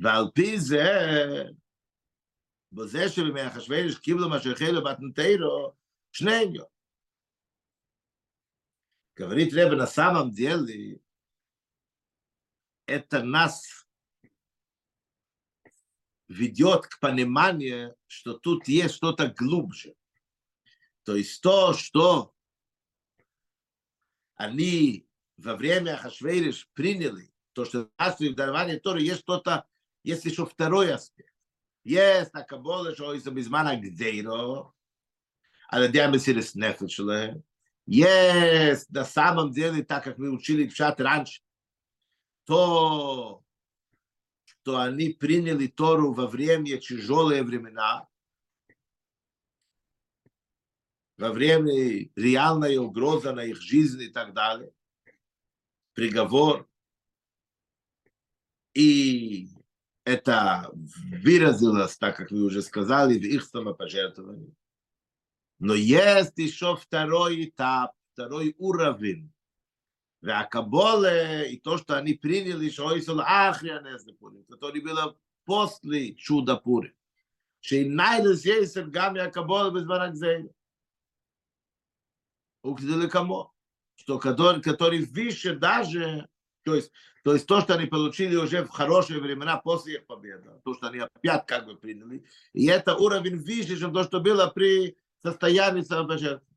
ועל 0.00 0.24
פי 0.34 0.60
זה, 0.60 0.84
בזה 2.72 3.08
שבימי 3.08 3.46
אחשוורוש 3.46 3.98
קיבלו 3.98 4.28
מה 4.28 4.40
שהחלו 4.40 4.84
מתנתרו, 4.84 5.72
שני 6.12 6.36
עניון. 6.42 6.66
Говорит 9.16 9.54
Ребе, 9.54 9.76
на 9.76 9.86
самом 9.86 10.30
деле, 10.30 11.00
это 12.84 13.22
нас 13.22 13.86
ведет 16.28 16.86
к 16.86 17.00
пониманию, 17.00 17.96
что 18.06 18.34
тут 18.34 18.68
есть 18.68 18.94
что-то 18.94 19.28
глубже. 19.28 19.94
То 21.04 21.16
есть 21.16 21.40
то, 21.40 21.72
что 21.72 22.34
они 24.34 25.08
во 25.38 25.56
время 25.56 25.96
Хашвейриш 25.96 26.68
приняли, 26.74 27.32
то, 27.54 27.64
что 27.64 27.90
в 27.96 28.34
даровании 28.34 28.78
Торы 28.78 29.00
есть 29.00 29.20
что-то 29.20 29.66
есть 30.03 30.25
еще 30.25 30.45
второй 30.45 30.93
аспект. 30.93 31.33
Есть 31.83 32.33
на 32.33 32.43
Каболе, 32.43 32.93
что 32.93 33.13
из 33.13 33.25
Абизмана 33.27 33.75
Гдейро, 33.75 34.71
а 35.67 35.79
на 35.79 35.87
Диамесирис 35.87 36.55
Нефешле. 36.55 37.41
Есть 37.85 38.89
на 38.91 39.05
самом 39.05 39.51
деле, 39.51 39.83
так 39.83 40.03
как 40.03 40.17
мы 40.17 40.29
учили 40.31 40.67
в 40.67 40.73
чат 40.73 41.01
раньше, 41.01 41.41
то, 42.45 43.43
что 44.43 44.79
они 44.79 45.09
приняли 45.09 45.67
Тору 45.67 46.13
во 46.13 46.27
время 46.27 46.77
тяжелые 46.77 47.43
времена, 47.43 48.07
во 51.17 51.31
время 51.31 52.09
реальной 52.15 52.77
угрозы 52.77 53.31
на 53.31 53.43
их 53.43 53.61
жизнь 53.61 54.01
и 54.01 54.09
так 54.09 54.33
далее, 54.33 54.71
приговор. 55.93 56.67
И 58.73 59.49
это 60.04 60.70
выразилось, 60.72 61.96
так 61.96 62.16
как 62.16 62.30
вы 62.30 62.44
уже 62.44 62.62
сказали, 62.62 63.18
в 63.18 63.22
их 63.22 63.44
самопожертвовании. 63.44 64.54
Но 65.58 65.74
есть 65.74 66.36
еще 66.36 66.76
второй 66.76 67.46
этап, 67.46 67.92
второй 68.12 68.54
уровень. 68.58 69.32
והקבולה, 70.26 71.44
и 71.44 71.56
то, 71.56 71.78
что 71.78 71.96
они 71.96 72.14
приняли, 72.14 72.68
что 72.70 72.88
Ойсел 72.88 73.20
Ахрия 73.20 73.80
Незепурим, 73.80 74.44
который 74.44 74.80
было 74.80 75.16
после 75.44 76.14
чуда 76.14 76.56
Пурим. 76.56 76.94
Шейнайлес 77.60 78.44
Ейсер 78.44 78.86
Гами 78.86 79.20
Акабола 79.20 79.70
без 79.70 79.84
Баракзейна. 79.84 80.50
Укдили 82.62 83.08
кому? 83.08 83.52
Что 83.94 84.18
который, 84.18 84.60
который 84.60 85.04
выше 85.04 85.56
даже, 85.56 86.28
то 86.63 86.75
есть, 86.75 86.91
то 87.23 87.33
есть 87.33 87.47
то, 87.47 87.61
что 87.61 87.75
они 87.75 87.87
получили 87.87 88.35
уже 88.35 88.63
в 88.63 88.69
хорошие 88.69 89.19
времена 89.19 89.57
после 89.57 89.95
их 89.95 90.05
победы, 90.05 90.49
то, 90.63 90.73
что 90.73 90.87
они 90.87 90.99
опять 90.99 91.45
как 91.45 91.65
бы 91.65 91.75
приняли. 91.75 92.23
И 92.53 92.67
это 92.67 92.95
уровень 92.95 93.37
выше, 93.37 93.77
чем 93.79 93.93
то, 93.93 94.03
что 94.03 94.19
было 94.19 94.47
при 94.47 94.97
состоянии 95.21 95.81
самопожертвования. 95.81 96.47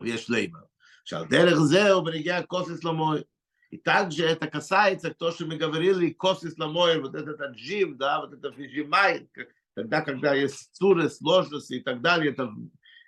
Вешлейма. 0.00 0.68
Шалдерех 1.04 1.58
зеу, 1.66 2.02
бригя 2.02 2.42
косы 2.42 2.76
сломой. 2.76 3.26
И 3.70 3.78
также 3.78 4.24
это 4.24 4.46
касается, 4.46 5.12
то, 5.12 5.32
что 5.32 5.46
мы 5.46 5.56
говорили, 5.56 6.10
косы 6.10 6.50
сломой, 6.50 7.00
вот 7.00 7.14
этот 7.14 7.40
отжим, 7.40 7.96
да, 7.96 8.20
вот 8.20 8.32
это 8.32 8.50
выжимает, 8.50 9.28
тогда, 9.74 10.00
когда 10.00 10.32
есть 10.34 10.74
суры, 10.76 11.10
сложности 11.10 11.74
и 11.74 11.80
так 11.80 12.00
далее, 12.00 12.32
это, 12.32 12.54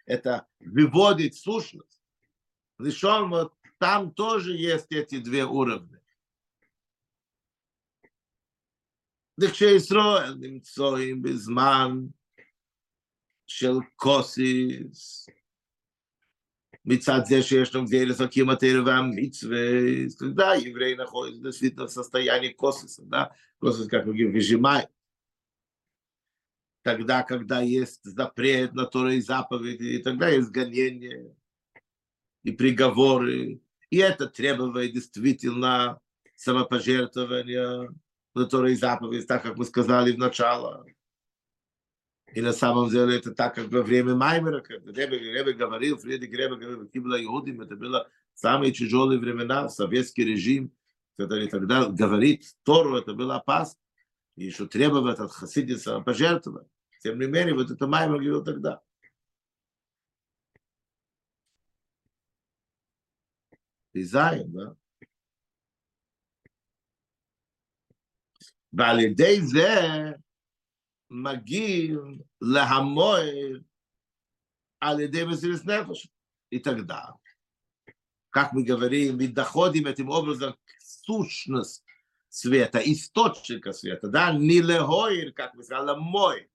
это 0.07 0.47
выводит 0.59 1.37
сущность. 1.37 2.03
Пришел 2.77 3.29
вот 3.29 3.55
там 3.78 4.12
тоже 4.12 4.56
есть 4.56 4.92
эти 4.92 5.18
две 5.18 5.46
уровня. 5.46 6.02
כשישראל 9.52 10.34
נמצאים 10.34 11.22
בזמן 11.22 11.92
של 13.48 13.74
קוסיס, 13.96 15.30
מצד 16.86 17.20
זה 17.26 17.44
שיש 17.44 17.76
לנו 17.76 17.86
גזיר 17.86 18.10
לסוקים 18.10 18.50
התרא 18.50 18.82
והמצווה, 18.86 19.58
да, 20.36 20.56
евреи 20.56 20.96
находятся 20.96 21.42
действительно 21.42 21.88
в 21.88 21.92
состоянии 21.92 22.50
космоса, 22.50 23.04
да, 23.06 23.36
космос, 23.60 23.88
как 23.88 24.06
мы 24.06 24.14
говорим, 24.14 24.34
выжимает. 24.34 24.90
Тогда, 26.84 27.24
когда 27.24 27.62
есть 27.62 28.04
запрет 28.04 28.74
на 28.74 28.86
Тора 28.86 29.14
и 29.14 29.22
заповеди, 29.22 29.84
и 29.84 29.98
тогда 30.00 30.30
есть 30.30 30.50
гонение 30.50 31.36
и 32.44 32.52
приговоры, 32.52 33.62
и 33.91 33.99
это 33.99 34.27
требует 34.27 34.93
действительно 34.93 36.01
самопожертвования 36.35 37.91
и 38.35 38.75
заповеди, 38.75 39.25
так 39.25 39.43
как 39.43 39.57
мы 39.57 39.65
сказали 39.65 40.13
в 40.13 40.19
начале. 40.19 40.95
И 42.35 42.41
на 42.43 42.53
самом 42.53 42.91
деле 42.91 43.17
это 43.17 43.33
так, 43.33 43.55
как 43.55 43.69
во 43.69 43.83
время 43.83 44.15
Маймера, 44.15 44.61
когда 44.61 44.93
Ребе, 44.93 45.19
Ребе 45.19 45.53
говорил, 45.55 45.97
Фредик 45.97 46.33
Ребе 46.33 46.57
говорил, 46.57 46.87
Кибла 46.89 47.23
Иудим, 47.25 47.63
это 47.63 47.77
было 47.77 48.09
самые 48.35 48.73
тяжелые 48.73 49.19
времена, 49.19 49.69
советский 49.69 50.25
режим, 50.25 50.73
который 51.17 51.49
тогда 51.49 51.87
говорит 51.87 52.45
Тору, 52.63 52.97
это 52.97 53.15
было 53.15 53.37
опасно, 53.37 53.81
и 54.35 54.51
что 54.51 54.67
требовать 54.67 55.19
от 55.19 55.33
хасидица 55.33 56.01
пожертвовать. 56.01 56.67
Тем 57.03 57.19
не 57.19 57.27
менее, 57.27 57.55
вот 57.55 57.71
это 57.71 57.87
Маймер 57.87 58.17
говорил 58.17 58.45
тогда. 58.45 58.83
Дизайн, 63.96 64.52
да? 64.54 64.74
ועל 68.74 69.00
ידי 69.00 69.42
זה 69.42 69.70
מגיעים 71.10 72.20
להמועד 72.42 73.64
על 74.82 75.00
ידי 75.00 75.24
מסירת 75.24 75.66
נפש. 75.66 76.08
И 76.52 76.60
тогда, 76.60 77.14
как 78.30 78.54
мы 78.54 78.64
говорим, 78.64 79.18
мы 79.18 79.28
доходим 79.28 79.88
этим 79.88 80.10
образом 80.10 80.54
к 80.54 80.82
сущность 80.82 81.84
света, 82.30 82.80
источника 82.80 83.74
света, 83.74 84.08
да, 84.08 84.34
не 84.34 84.62
легоир, 84.62 85.34
как 85.34 85.54
мы 85.54 85.64
сказали, 85.64 85.98
мой, 85.98 86.50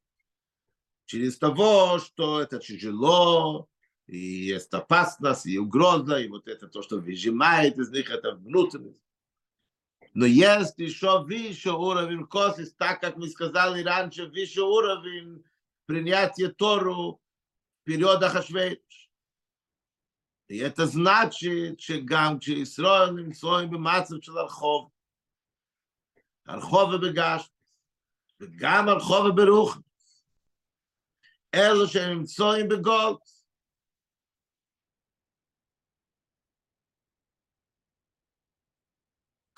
через 1.07 1.39
того, 1.39 1.99
что 1.99 2.41
это 2.41 2.59
тяжело, 2.59 3.69
и 4.11 4.17
есть 4.17 4.73
опасность, 4.73 5.47
и 5.47 5.59
угроза, 5.59 6.19
и 6.19 6.29
вот 6.29 6.49
это 6.49 6.69
то, 6.69 6.83
что 6.83 6.99
выжимает 6.99 7.79
из 7.79 7.91
них, 7.91 8.11
это 8.11 8.33
внутренность. 8.33 9.01
Но 10.15 10.25
есть 10.25 10.79
еще 10.79 11.23
выше 11.23 11.73
уровень 11.73 12.27
косис, 12.27 12.73
так 12.75 13.01
как 13.01 13.17
мы 13.17 13.29
сказали 13.29 13.83
раньше, 13.83 14.27
выше 14.27 14.63
уровень 14.63 15.45
принятия 15.87 16.49
Тору 16.49 17.21
в 17.81 17.85
период 17.85 18.23
Ахашвейш. 18.23 18.79
И 20.49 20.59
это 20.59 20.87
значит, 20.87 21.81
что 21.81 22.01
гам 22.01 22.39
כשישראל 22.39 23.11
נמצאים 23.11 23.71
במצב 23.71 24.15
של 24.21 24.39
הרחוב, 24.39 24.91
הרחוב 26.47 26.95
ובגש, 26.95 27.51
וגם 28.41 28.89
הרחוב 28.89 29.27
וברוך, 29.27 29.79
אלו 31.55 31.89
שנמצאים 31.89 32.69
בגולד. 32.69 33.19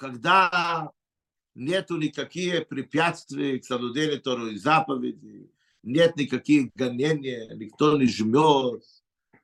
когда 0.03 0.91
нету 1.55 1.95
никаких 1.95 2.67
препятствий 2.67 3.59
к 3.59 3.63
соблюдению 3.63 4.21
Тору 4.21 4.47
и 4.47 4.57
заповеди, 4.57 5.49
нет 5.81 6.17
никаких 6.17 6.73
гонений, 6.73 7.55
никто 7.55 7.97
не 7.97 8.07
жмет, 8.07 8.83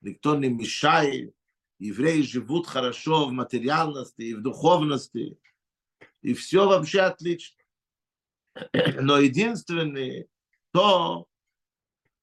никто 0.01 0.35
не 0.35 0.49
мешает. 0.49 1.33
Евреи 1.77 2.23
живут 2.23 2.67
хорошо 2.67 3.27
в 3.27 3.31
материальности 3.31 4.21
и 4.21 4.33
в 4.33 4.41
духовности, 4.41 5.39
и 6.21 6.33
все 6.33 6.67
вообще 6.67 7.01
отлично. 7.01 7.63
Но 9.01 9.17
единственное, 9.19 10.27
то, 10.71 11.25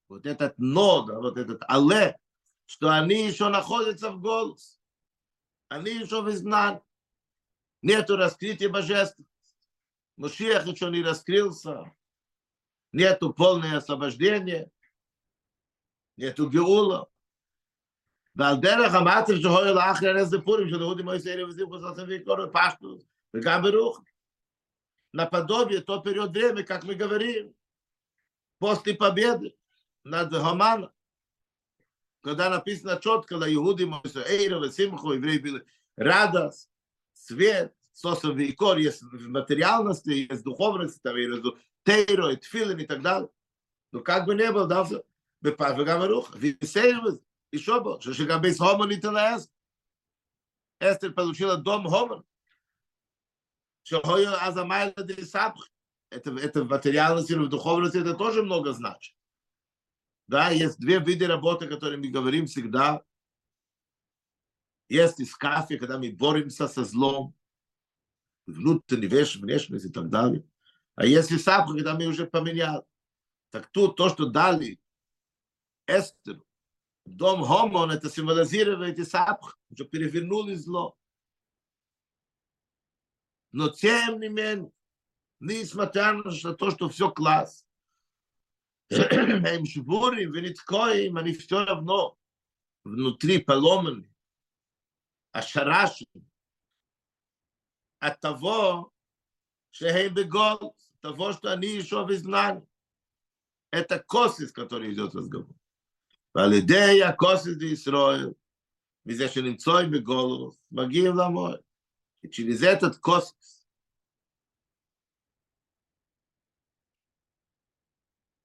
вот 0.08 0.26
этот 0.26 0.58
но, 0.58 1.04
да, 1.04 1.20
вот 1.20 1.38
этот 1.38 1.62
але, 1.68 2.18
что 2.66 2.90
они 2.90 3.28
еще 3.28 3.48
находятся 3.48 4.10
в 4.10 4.20
голос, 4.20 4.78
они 5.68 5.92
еще 5.92 6.20
в 6.20 6.28
изгнании. 6.28 6.85
Нету 7.85 8.15
раскрытия 8.15 8.69
божественности. 8.69 9.27
Мушиах 10.17 10.67
еще 10.67 10.89
не 10.89 11.01
раскрылся. 11.01 11.91
Нету 12.91 13.33
полное 13.33 13.77
освобождение. 13.77 14.71
Нету 16.17 16.49
геула. 16.49 17.07
ועל 18.35 18.55
דרך 18.59 18.93
המצב 18.93 19.33
שהוי 19.41 19.73
לאחרי 19.73 20.09
הנס 20.09 20.33
לפורים 20.33 20.69
של 20.69 20.81
יהודים 20.81 21.05
מויס 21.05 21.27
ערב 21.27 21.49
וזים 21.49 21.67
חוססים 21.67 22.07
ויקורו 22.07 22.51
פשטוס 22.53 23.03
וגם 23.33 23.61
ברוך. 23.61 24.01
Наподобие 25.13 25.81
то 25.81 25.99
период 25.99 26.31
времени, 26.31 26.63
как 26.63 26.85
мы 26.85 26.95
говорим, 26.95 27.53
после 28.59 28.93
победы 28.95 29.53
над 30.05 30.31
Хаманом, 30.31 30.89
когда 32.21 32.49
написано 32.49 32.97
четко, 33.01 33.37
на 33.37 33.53
Иуде 33.53 33.85
Мойса 33.85 34.23
Эйра, 34.25 34.69
Симху, 34.69 35.11
евреи 35.11 35.39
были 35.39 35.65
радость, 35.97 36.69
свет, 37.25 37.73
сосов 37.93 38.37
и 38.37 38.51
кор, 38.51 38.77
есть 38.77 39.01
в 39.01 39.27
материальности, 39.29 40.27
есть 40.31 40.43
духовности, 40.43 40.99
там 41.03 41.15
есть 41.15 41.43
тейро, 41.83 42.31
и 42.31 42.37
тфилин 42.37 42.79
и 42.79 42.85
так 42.85 43.01
далее. 43.01 43.29
Но 43.91 43.99
как 43.99 44.25
бы 44.25 44.35
не 44.35 44.51
было, 44.51 44.67
да, 44.67 44.85
בפת 45.41 45.73
וגם 45.77 45.99
ברוך, 45.99 46.35
ויסייב 46.35 47.03
еще 47.53 47.79
бо, 47.81 47.99
что 47.99 48.25
גם 48.25 48.41
без 48.41 48.57
хома 48.57 48.85
не 48.85 48.97
телес. 48.97 49.49
Эстер 50.79 51.13
получила 51.13 51.57
дом 51.57 51.87
хома. 51.87 52.23
Что 53.83 54.01
хойо 54.01 54.33
азамайла 54.41 55.03
де 55.03 55.25
сапх. 55.25 55.69
Это, 56.09 56.31
это 56.31 56.63
в 56.63 56.69
материальности, 56.69 57.33
в 57.33 57.49
духовности, 57.49 57.97
это 57.97 58.13
тоже 58.13 58.43
много 58.43 58.73
значит. 58.73 59.15
Да, 60.27 60.49
есть 60.49 60.79
две 60.79 60.99
виды 60.99 61.27
работы, 61.27 61.67
которые 61.67 61.99
мы 61.99 62.07
говорим 62.07 62.45
всегда. 62.45 63.03
Есть 64.88 65.20
искафе, 65.20 65.78
когда 65.78 65.98
мы 65.98 66.12
боремся 66.12 66.68
со 66.68 66.84
злом, 66.84 67.34
внутренний 68.46 69.08
веш, 69.08 69.36
внешность 69.36 69.86
и 69.86 69.90
так 69.90 70.08
далее. 70.08 70.44
А 70.94 71.04
если 71.04 71.36
сапха, 71.36 71.74
когда 71.74 71.94
мы 71.94 72.06
уже 72.06 72.26
поменяли, 72.26 72.82
так 73.50 73.66
тут 73.68 73.96
то, 73.96 74.08
что 74.08 74.26
дали 74.26 74.80
Эстеру, 75.86 76.44
дом 77.04 77.44
Хомон, 77.44 77.90
это 77.90 78.08
символизирует 78.08 78.98
и 78.98 79.04
сапх, 79.04 79.58
уже 79.70 79.84
перевернули 79.84 80.54
зло. 80.54 80.96
Но 83.52 83.68
тем 83.68 84.20
не 84.20 84.28
менее, 84.28 84.70
несмотря 85.40 86.12
на 86.12 86.54
то, 86.54 86.70
что 86.70 86.88
все 86.88 87.10
класс, 87.10 87.66
им 88.90 89.66
швурим, 89.66 90.32
вениткоим, 90.32 91.16
они 91.16 91.32
все 91.32 91.64
равно 91.64 92.18
внутри 92.84 93.38
поломаны, 93.38 94.08
ашараши, 95.35 96.05
от 97.99 98.19
того, 98.19 98.91
шехей 99.71 100.09
бегол, 100.09 100.75
того, 101.01 101.33
что 101.33 101.51
они 101.51 101.67
еще 101.67 102.05
в 102.05 102.11
изгнании. 102.11 102.67
Это 103.71 103.99
косис, 103.99 104.51
который 104.51 104.93
идет 104.93 105.15
разговор. 105.15 105.55
ועל 106.33 106.53
косис 107.17 107.57
де 107.57 107.73
Исроил, 107.73 108.33
מזה 109.05 109.27
שנמצוי 109.29 109.89
בגולוס, 109.91 110.57
מגיעים 110.71 111.15
למועד. 111.15 111.61
И 112.23 112.29
через 112.29 112.61
этот 112.61 112.97
космос 112.97 113.67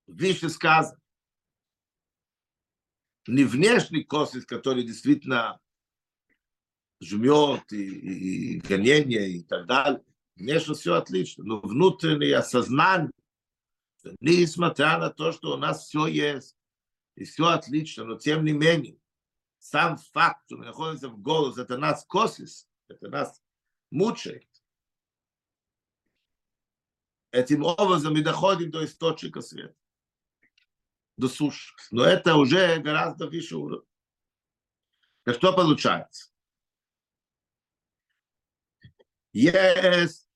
выше 0.07 0.49
сказано, 0.49 0.99
не 3.27 3.45
внешний 3.45 4.03
космос, 4.03 4.47
который 4.47 4.83
действительно 4.83 5.61
жмет 7.02 7.72
и, 7.74 8.56
и, 8.56 8.60
гонение 8.60 9.30
и 9.30 9.44
так 9.44 9.66
далее. 9.66 10.04
Внешне 10.36 10.76
все 10.76 10.96
отлично, 10.96 11.44
но 11.44 11.60
внутреннее 11.60 12.38
осознание, 12.38 13.12
несмотря 14.20 14.98
на 14.98 15.10
то, 15.10 15.32
что 15.32 15.54
у 15.54 15.58
нас 15.58 15.86
все 15.86 16.08
есть, 16.08 16.56
и 17.16 17.26
все 17.26 17.48
отлично, 17.48 18.06
но 18.06 18.18
тем 18.18 18.46
не 18.46 18.54
менее, 18.54 18.98
сам 19.60 19.98
факт, 19.98 20.46
что 20.46 20.58
мы 20.58 20.66
находимся 20.66 21.10
в 21.10 21.20
голос, 21.22 21.58
это 21.58 21.78
нас 21.78 22.06
косис, 22.06 22.68
это 22.88 23.10
нас 23.10 23.42
мучает. 23.92 24.48
Этим 27.32 27.64
образом 27.64 28.14
мы 28.14 28.22
доходим 28.24 28.72
до 28.72 28.84
источника 28.84 29.42
света, 29.42 29.76
до 31.18 31.30
суши. 31.30 31.74
Но 31.92 32.04
это 32.04 32.36
уже 32.36 32.78
гораздо 32.80 33.28
выше 33.28 33.56
уровня. 33.56 33.88
Так 35.24 35.36
что 35.36 35.54
получается? 35.54 36.31
Есть 39.34 40.28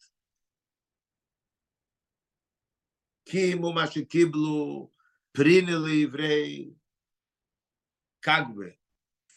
киму 3.25 3.73
маши 3.73 4.05
киблу, 4.05 4.93
приняли 5.31 5.97
евреи, 5.97 6.79
как 8.19 8.53
бы, 8.53 8.77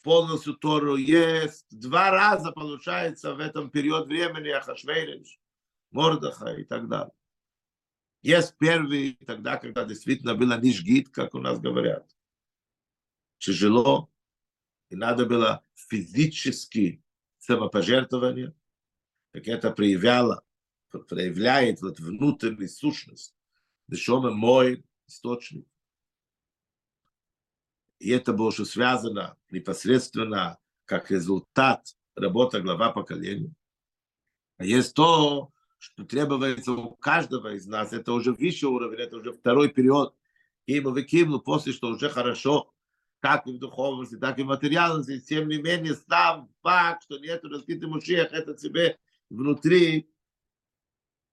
полностью 0.02 0.54
Тору 0.54 0.96
есть. 0.96 1.66
Два 1.70 2.10
раза 2.10 2.52
получается 2.52 3.34
в 3.34 3.40
этом 3.40 3.70
период 3.70 4.06
времени 4.06 4.48
Ахашвейриш, 4.48 5.38
Мордаха 5.90 6.54
и 6.54 6.64
так 6.64 6.88
далее. 6.88 7.12
Есть 8.22 8.56
первый, 8.58 9.14
тогда, 9.26 9.58
когда 9.58 9.84
действительно 9.84 10.34
было 10.34 10.58
нишгит, 10.58 11.08
как 11.10 11.34
у 11.34 11.38
нас 11.40 11.60
говорят. 11.60 12.10
Тяжело, 13.38 14.10
и 14.88 14.96
надо 14.96 15.26
было 15.26 15.62
физически 15.74 17.04
самопожертвование, 17.38 18.54
так 19.38 19.48
это 19.48 19.70
проявляло, 19.70 20.42
проявляет 20.90 21.80
вот 21.80 22.00
внутреннюю 22.00 22.68
сущность. 22.68 23.34
Дешома 23.86 24.30
мой 24.30 24.84
источник. 25.06 25.66
И 27.98 28.10
это 28.10 28.32
было 28.32 28.48
уже 28.48 28.64
связано 28.64 29.36
непосредственно 29.50 30.58
как 30.84 31.10
результат 31.10 31.96
работы 32.14 32.60
глава 32.60 32.92
поколения. 32.92 33.54
А 34.56 34.64
есть 34.64 34.94
то, 34.94 35.52
что 35.78 36.04
требуется 36.04 36.72
у 36.72 36.96
каждого 36.96 37.54
из 37.54 37.66
нас, 37.66 37.92
это 37.92 38.12
уже 38.12 38.32
высший 38.32 38.68
уровень, 38.68 39.00
это 39.00 39.16
уже 39.16 39.32
второй 39.32 39.68
период. 39.68 40.14
И 40.66 40.80
мы 40.80 40.90
выкинули 40.90 41.40
после, 41.40 41.72
что 41.72 41.88
уже 41.88 42.08
хорошо, 42.08 42.72
как 43.20 43.46
и 43.46 43.52
в 43.52 43.58
духовности, 43.58 44.16
так 44.16 44.38
и 44.38 44.42
в 44.42 44.46
материальности. 44.46 45.20
Тем 45.20 45.48
не 45.48 45.58
менее, 45.58 45.94
сам 46.08 46.50
факт, 46.62 47.04
что 47.04 47.18
нет 47.18 47.44
раскрытый 47.44 47.88
Мушиях, 47.88 48.32
это 48.32 48.54
тебе 48.54 48.98
внутри 49.30 50.10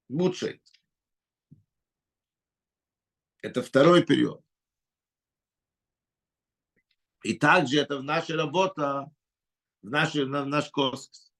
мучает. 0.10 0.62
Это 3.41 3.62
второй 3.62 4.03
период. 4.03 4.43
И 7.23 7.34
также 7.34 7.79
это 7.79 7.97
в 7.97 8.03
наша 8.03 8.36
работа, 8.36 9.12
в, 9.81 9.89
нашей, 9.89 10.25
в 10.25 10.29
наш 10.29 10.69
космос. 10.69 11.34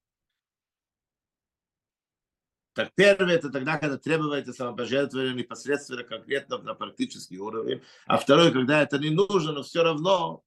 Так 2.74 2.94
первое, 2.94 3.36
это 3.36 3.50
тогда, 3.50 3.78
когда 3.78 3.98
требуется 3.98 4.52
самопожертвование 4.52 5.34
непосредственно, 5.34 6.04
конкретно 6.04 6.58
на 6.58 6.74
практический 6.74 7.40
уровень. 7.40 7.82
А 8.06 8.18
второе, 8.18 8.52
когда 8.52 8.82
это 8.82 9.00
не 9.00 9.12
нужно, 9.12 9.54
но 9.54 9.64
все 9.64 9.82
равно 9.82 10.44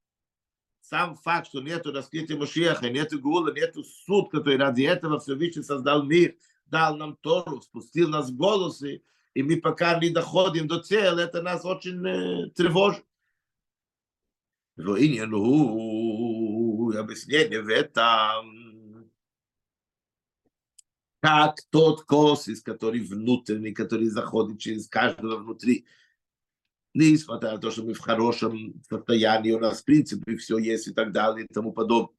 сам 0.89 1.17
факт, 1.17 1.49
что 1.49 1.61
нету 1.61 1.93
раскрытия 1.93 2.37
Машеха, 2.39 2.89
нету 2.89 3.21
Гула, 3.21 3.53
нету 3.53 3.85
суд, 3.85 4.31
который 4.31 4.57
ради 4.57 4.83
этого 4.83 5.21
Всевышний 5.21 5.63
создал 5.63 6.03
мир, 6.05 6.35
дал 6.67 6.97
нам 6.97 7.17
Тору, 7.17 7.61
спустил 7.61 8.09
нас 8.09 8.31
в 8.31 8.37
голосы, 8.37 9.03
и 9.35 9.43
мы 9.43 9.61
пока 9.61 10.01
не 10.01 10.09
доходим 10.11 10.67
до 10.67 10.81
цели, 10.81 11.23
это 11.25 11.43
нас 11.43 11.67
очень 11.67 12.07
э, 12.07 12.51
тревожит. 12.51 13.05
Руинину, 14.77 15.37
объяснение 16.97 17.61
в 17.61 17.69
этом. 17.69 19.11
Как 21.21 21.57
тот 21.71 22.05
колосс, 22.05 22.49
который 22.63 23.01
внутренний, 23.01 23.73
который 23.73 24.07
заходит 24.07 24.61
через 24.61 24.89
каждого 24.89 25.37
внутри, 25.37 25.85
несмотря 27.07 27.53
на 27.53 27.59
то, 27.59 27.71
что 27.71 27.83
мы 27.83 27.95
в 27.95 28.01
хорошем 28.01 28.83
состоянии, 28.89 29.53
у 29.53 29.61
нас 29.61 29.83
в 29.83 29.85
принципе 29.85 30.37
все 30.37 30.59
есть 30.59 30.89
и 30.89 30.93
так 30.93 31.13
далее 31.13 31.47
и 31.47 31.53
тому 31.53 31.73
подобное. 31.73 32.17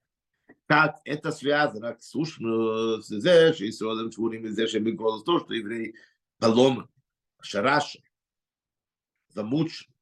Как 0.68 1.02
это 1.04 1.32
связано 1.32 1.90
ну, 1.90 1.98
с 2.00 2.16
Ушмзеш, 2.16 3.60
и 3.60 3.72
с 3.72 3.82
Родом 3.82 4.12
Швурим, 4.12 4.46
и 4.46 4.92
голос, 4.92 5.24
то, 5.24 5.40
что 5.40 5.54
евреи 5.54 5.96
поломаны, 6.38 6.88
шараши, 7.42 8.02
замучены 9.30 9.94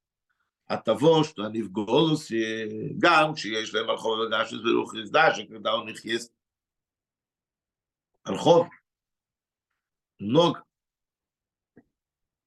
от 0.66 0.84
того, 0.84 1.24
что 1.24 1.46
они 1.46 1.62
в 1.62 1.72
голосе, 1.72 2.90
гам, 2.96 3.36
что 3.36 3.48
есть 3.48 3.74
лем 3.74 3.90
архов, 3.90 4.26
и 4.26 4.30
гашес, 4.30 4.60
и 4.60 4.72
рух, 4.72 4.94
и 4.94 5.10
когда 5.48 5.80
у 5.80 5.86
них 5.86 6.04
есть 6.04 6.32
архов, 8.24 8.68
много 10.20 10.67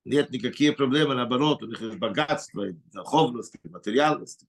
Нет 0.10 0.30
никакие 0.30 0.72
проблемы, 0.72 1.16
наоборот, 1.16 1.64
у 1.64 1.68
них 1.68 1.82
есть 1.82 1.98
богатство, 1.98 2.68
духовность, 2.94 3.56
материальность. 3.64 4.46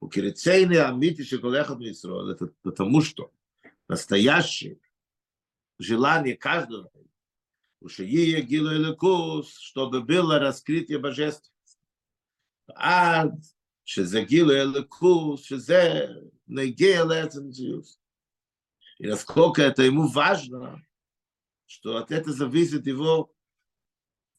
У 0.00 0.08
Кирицейны 0.08 0.78
Амити 0.78 1.24
Шеколехат 1.24 1.78
Мисрол, 1.78 2.28
это 2.28 2.52
потому 2.62 3.00
что 3.00 3.32
настоящее 3.88 4.78
желание 5.78 6.36
каждого, 6.36 6.90
чтобы 7.86 8.22
было 10.02 10.38
раскрытие 10.38 10.98
божества. 10.98 11.52
עד 12.74 13.30
שזה 13.84 14.20
גילוי 14.20 14.60
אלוקות, 14.60 15.38
שזה 15.38 16.08
נגיע 16.48 17.04
לעצם 17.04 17.48
מציאות. 17.48 18.08
И 19.00 19.06
насколько 19.06 19.62
это 19.62 19.84
ему 19.84 20.08
важно, 20.08 20.84
что 21.66 21.98
от 21.98 22.10
этого 22.10 22.34
зависит 22.34 22.88
его 22.88 23.31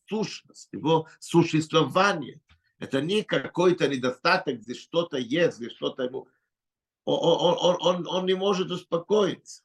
сущность, 0.06 0.68
его 0.72 1.08
существование. 1.18 2.40
Это 2.78 3.00
не 3.00 3.22
какой-то 3.22 3.88
недостаток, 3.88 4.60
где 4.60 4.74
что-то 4.74 5.16
есть, 5.16 5.58
где 5.58 5.70
что-то 5.70 6.04
ему... 6.04 6.28
Он, 7.04 7.56
он, 7.60 7.76
он, 7.80 8.06
он 8.08 8.26
не 8.26 8.34
может 8.34 8.70
успокоиться. 8.70 9.62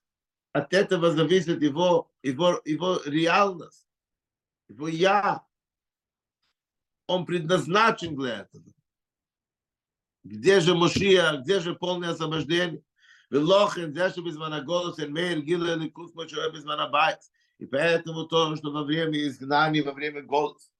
От 0.52 0.73
этого 0.73 1.12
зависит 1.12 1.62
его, 1.62 2.12
его, 2.21 2.62
его 2.65 2.99
реальность, 3.06 3.88
его 4.67 4.88
я, 4.88 5.45
он 7.08 7.25
предназначен 7.25 8.15
для 8.15 8.41
этого. 8.41 8.65
Где 10.23 10.60
же 10.60 10.75
Мошия, 10.75 11.38
где 11.38 11.60
же 11.60 11.75
полное 11.75 12.12
освобождение? 12.12 12.84
Велохен, 13.30 13.91
где 13.91 14.10
же 14.10 14.21
без 14.21 14.38
голос, 14.38 14.99
эн 14.99 15.13
мейр, 15.13 15.41
гиле, 15.41 15.75
ликус, 15.75 16.13
мочуэ, 16.13 16.52
без 16.52 16.63
байт. 16.63 17.21
И 17.59 17.67
поэтому 17.67 18.25
то, 18.25 18.57
что 18.57 18.71
во 18.71 18.85
время 18.85 19.27
изгнания, 19.27 19.83
во 19.85 19.93
время 19.93 20.23
голоса, 20.23 20.71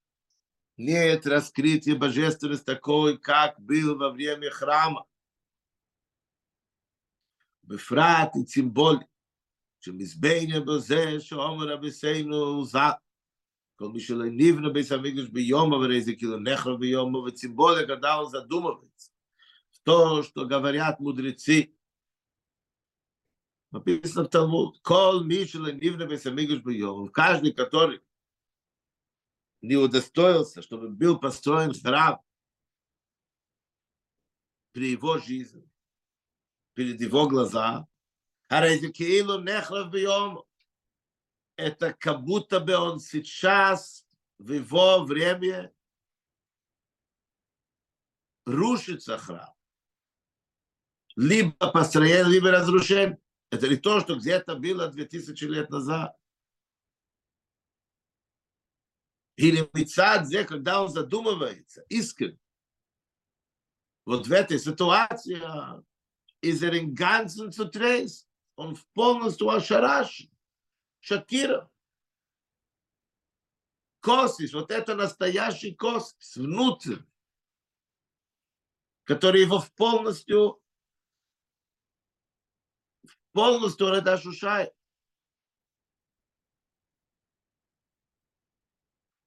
нет 0.77 1.25
раскрытия 1.25 1.95
божественности 1.95 2.65
такой, 2.65 3.17
как 3.17 3.59
был 3.59 3.97
во 3.97 4.11
время 4.11 4.51
храма. 4.51 5.05
בפרט 7.63 8.35
היא 8.35 8.45
צימבולית, 8.45 9.07
שמזבנה 9.79 10.59
בזה 10.59 11.19
שאומר 11.19 11.67
רביסנו 11.67 12.65
ז"ל, 12.65 12.91
כל 13.75 13.89
מי 13.89 13.99
שלא 13.99 14.25
נבנה 14.25 14.69
בית 14.69 14.91
המקדש 14.91 15.29
ביום, 15.29 15.73
אבל 15.73 15.99
זה 15.99 16.15
כאילו 16.15 16.39
נחרב 16.39 16.79
ביום, 16.79 17.15
וצימבוליה 17.15 17.85
גדל 17.85 18.23
задумывается. 18.31 19.11
То, 19.83 20.23
что 20.23 20.45
говорят 20.45 20.99
мудрецы, 20.99 21.75
написано 23.70 24.24
в 24.24 24.28
Талмуд, 24.28 24.80
кол 24.82 25.24
мишела 25.24 25.72
нивна 25.72 26.06
бесамигуш 26.06 26.60
бьем, 26.62 27.08
каждый, 27.08 27.52
который 27.52 28.00
не 29.60 29.76
удостоился, 29.76 30.62
чтобы 30.62 30.88
был 30.88 31.18
построен 31.18 31.72
храм 31.74 32.20
при 34.72 34.92
его 34.92 35.18
жизни, 35.18 35.68
перед 36.74 37.00
его 37.00 37.28
глаза, 37.28 37.86
Арезекиилу 38.48 39.40
нехлав 39.40 39.90
бьем, 39.90 40.42
это 41.56 41.92
как 41.92 42.22
будто 42.22 42.58
бы 42.58 42.74
он 42.76 42.98
сейчас 42.98 44.04
в 44.38 44.50
его 44.52 45.04
время 45.04 45.72
рушится 48.46 49.18
храм. 49.18 49.54
Либо 51.16 51.70
построение, 51.70 52.24
либо 52.24 52.50
разрушение. 52.50 53.20
Это 53.50 53.68
не 53.68 53.76
то, 53.76 54.00
что 54.00 54.16
где-то 54.16 54.56
было 54.56 54.88
2000 54.88 55.44
лет 55.44 55.70
назад. 55.70 56.16
Или 59.36 59.68
Мицадзе, 59.72 60.44
когда 60.44 60.82
он 60.82 60.90
задумывается, 60.90 61.82
искренне. 61.88 62.38
Вот 64.04 64.26
в 64.26 64.32
этой 64.32 64.58
ситуации 64.58 65.40
из 66.40 66.62
Рингансен 66.62 67.50
zu 67.50 67.68
трейс, 67.68 68.28
он 68.56 68.76
полностью 68.94 69.48
ошарашен, 69.48 70.30
шокирован. 71.00 71.68
Косис, 74.00 74.52
вот 74.54 74.70
это 74.70 74.94
настоящий 74.94 75.74
косис, 75.74 76.36
внутрь, 76.36 76.96
который 79.04 79.42
его 79.42 79.62
полностью 79.76 80.59
полностью 83.33 83.87
он 83.87 83.95
это 83.95 84.13
ощущает. 84.13 84.71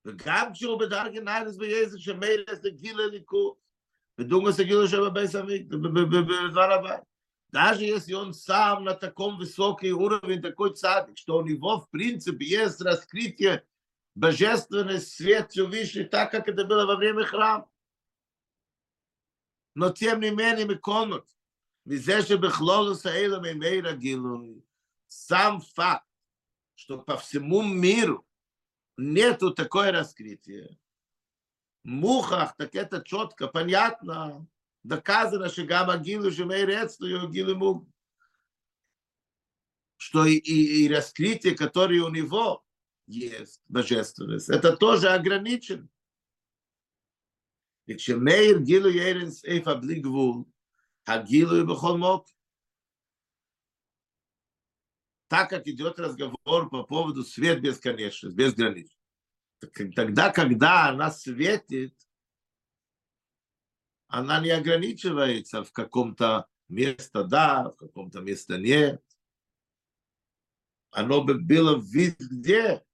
וגם 0.08 0.52
כשהוא 0.52 0.80
בדרגי 0.80 1.20
ניילס 1.20 1.56
בייסק 1.56 1.98
שמילא 1.98 2.44
את 2.52 2.64
הגיל 2.64 3.00
הליכוד, 3.00 3.54
ודוגמא 4.18 4.52
סגיל 4.52 4.72
יושב 4.72 4.98
בבייס 4.98 5.34
המקדש, 5.34 5.74
בזמן 5.74 6.70
הבא. 6.70 6.96
Даже 7.50 7.84
если 7.84 8.12
он 8.12 8.34
сам 8.34 8.84
на 8.84 8.94
таком 8.94 9.38
высокий 9.38 9.90
уровень, 9.90 10.42
такой 10.42 10.74
цадик, 10.74 11.16
что 11.16 11.38
у 11.38 11.42
него, 11.42 11.80
в 11.80 11.88
принципе, 11.88 12.44
есть 12.44 12.80
раскрытие 12.82 13.64
божественный 14.14 15.00
свет 15.00 15.50
Всевышний, 15.50 16.04
так 16.04 16.30
как 16.30 16.46
это 16.48 16.66
было 16.66 16.84
во 16.84 16.96
время 16.96 17.24
храма. 17.24 17.66
Но 19.74 19.90
тем 19.90 20.20
не 20.20 20.30
менее, 20.30 20.66
мы 20.66 20.76
комнат, 20.76 21.24
מזה 21.86 22.22
שבכלולוס 22.22 23.06
האלה 23.06 23.38
ממילא 23.38 23.92
גילוי, 23.92 24.60
сам 25.08 25.60
факт, 25.60 26.06
что 26.74 26.98
по 26.98 27.16
всему 27.16 27.62
миру 27.62 28.26
нету 28.96 29.54
такое 29.54 29.90
раскрытие. 29.90 30.78
Мухах, 31.82 32.56
так 32.56 32.74
это 32.74 33.02
четко, 33.02 33.48
понятно, 33.48 34.46
доказано, 34.82 35.48
что 35.48 35.64
гамма 35.64 35.96
гилу 35.96 36.30
жемейрецту 36.30 37.28
гилу 37.30 37.56
муг. 37.56 37.88
Что 39.96 40.26
и, 40.26 40.36
и, 40.36 40.84
и 40.84 40.88
раскрытие, 40.88 41.56
которое 41.56 42.02
у 42.02 42.10
него 42.10 42.64
есть, 43.06 43.62
божественность, 43.66 44.48
это 44.48 44.76
тоже 44.76 45.08
ограничено. 45.08 45.88
Ведь 47.86 48.02
Шемейр 48.02 48.60
гилу 48.60 48.88
еренс 48.88 49.42
эйфа 49.44 49.74
блигвул, 49.74 50.46
Агилу 51.05 51.57
и 51.57 51.63
Бахолмок. 51.63 52.27
Так 55.27 55.49
как 55.49 55.67
идет 55.67 55.99
разговор 55.99 56.69
по 56.69 56.83
поводу 56.83 57.23
свет 57.23 57.61
бесконечности, 57.61 58.35
безграничный. 58.35 58.97
Тогда, 59.95 60.29
когда 60.29 60.89
она 60.89 61.11
светит, 61.11 61.95
она 64.07 64.39
не 64.41 64.51
ограничивается 64.51 65.63
в 65.63 65.71
каком-то 65.71 66.47
месте 66.67 67.23
да, 67.23 67.69
в 67.69 67.75
каком-то 67.77 68.21
месте 68.21 68.57
нет. 68.57 69.03
Оно 70.91 71.23
бы 71.23 71.35
было 71.35 71.81
везде 71.81 72.85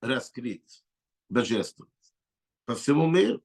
раскрыть 0.00 0.84
божественность 1.28 2.14
по 2.64 2.74
всему 2.74 3.10
миру. 3.10 3.42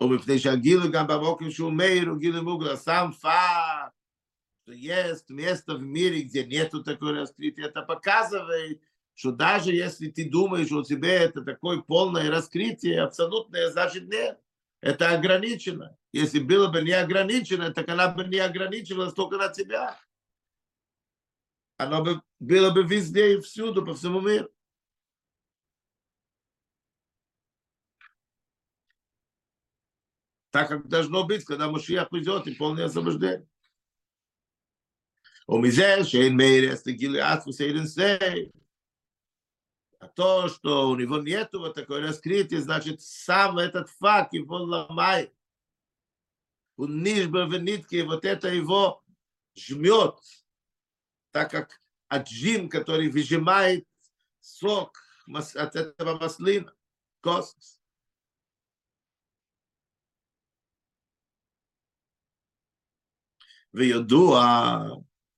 ומפני 0.00 0.38
שהגילו 0.38 0.90
גם 0.90 1.06
במוקר 1.06 1.50
שהוא 1.50 1.72
מאיר 1.72 2.08
הוא 2.08 2.18
גילו 2.18 2.42
מוגלה, 2.42 2.76
сам 2.76 3.12
факт, 3.12 3.94
что 4.62 4.72
есть 4.72 5.30
место 5.30 5.74
в 5.76 5.82
мире, 5.82 6.22
где 6.22 6.44
нету 6.44 6.82
такой 6.82 7.12
раскрытия, 7.12 7.66
это 7.66 7.82
показывает, 7.82 8.82
что 9.14 9.32
даже 9.32 9.72
если 9.72 10.10
ты 10.10 10.28
думаешь, 10.28 10.66
что 10.66 10.78
у 10.78 10.84
тебя 10.84 11.22
это 11.22 11.42
такое 11.42 11.80
полное 11.80 12.30
раскрытие, 12.30 13.00
абсолютное, 13.00 13.70
значит 13.70 14.08
нет. 14.08 14.38
Это 14.80 15.10
ограничено. 15.10 15.96
Если 16.12 16.38
было 16.38 16.68
бы 16.68 16.82
не 16.82 16.92
ограничено, 16.92 17.72
так 17.72 17.88
она 17.88 18.08
бы 18.08 18.24
не 18.24 18.38
ограничивалась 18.38 19.14
только 19.14 19.36
на 19.36 19.48
тебя. 19.48 19.98
Оно 21.78 22.02
бы 22.02 22.22
было 22.38 22.70
бы 22.70 22.82
везде 22.82 23.34
и 23.34 23.40
всюду, 23.40 23.84
по 23.84 23.94
всему 23.94 24.20
миру. 24.20 24.50
так 30.51 30.67
как 30.67 30.87
должно 30.87 31.23
быть, 31.23 31.45
когда 31.45 31.69
Машиях 31.69 32.09
придет 32.09 32.45
и 32.45 32.53
полное 32.53 32.85
освобождение. 32.85 33.47
А 39.99 40.07
то, 40.07 40.47
что 40.49 40.89
у 40.89 40.95
него 40.95 41.17
нету 41.17 41.59
вот 41.59 41.75
такой 41.75 42.01
раскрытие, 42.01 42.61
значит, 42.61 43.01
сам 43.01 43.57
этот 43.57 43.89
факт 43.89 44.33
его 44.33 44.57
ломает. 44.57 45.33
У 46.75 46.85
нижбы 46.85 47.45
в 47.45 47.57
нитке 47.57 48.03
вот 48.03 48.25
это 48.25 48.47
его 48.49 49.03
жмет, 49.55 50.15
так 51.31 51.51
как 51.51 51.81
отжим, 52.07 52.69
который 52.69 53.09
выжимает 53.09 53.87
сок 54.39 54.97
от 55.27 55.75
этого 55.75 56.17
маслина, 56.17 56.73
космос. 57.21 57.80
וידוע 63.74 64.42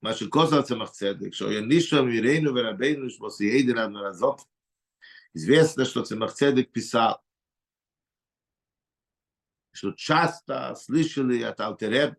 מה 0.03 0.15
שכוסר 0.15 0.63
צמח 0.63 0.91
צדק, 0.91 1.35
שהוא 1.35 1.53
ינישו 1.53 2.05
מירינו 2.05 2.55
ורבינו 2.55 3.11
שמוסי 3.11 3.59
עדן 3.59 3.79
עד 3.79 3.91
מרזות, 3.91 4.43
известно, 5.35 5.85
что 5.85 6.03
Цемах 6.03 6.33
Цедек 6.33 6.73
писал, 6.73 7.21
что 9.73 9.93
часто 9.93 10.75
слышали 10.75 11.43
от 11.43 11.61
Алтереб, 11.61 12.17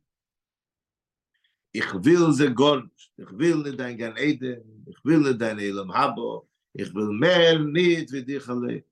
ich 1.71 1.93
will 1.93 2.31
sie 2.31 2.53
gar 2.53 2.83
nicht, 2.83 3.11
ich 3.17 3.31
will 3.31 3.63
nicht 3.63 3.79
dein 3.79 3.97
Gan 3.97 4.17
Eden, 4.17 4.85
ich 4.87 5.03
will 5.03 5.19
nicht 5.19 5.41
dein 5.41 5.59
Elam 5.59 5.93
Habo, 5.93 6.49
ich 6.73 6.93
will 6.93 7.11
mehr 7.11 7.59
nicht 7.59 8.11
wie 8.11 8.23
dich 8.23 8.47
allein. 8.47 8.83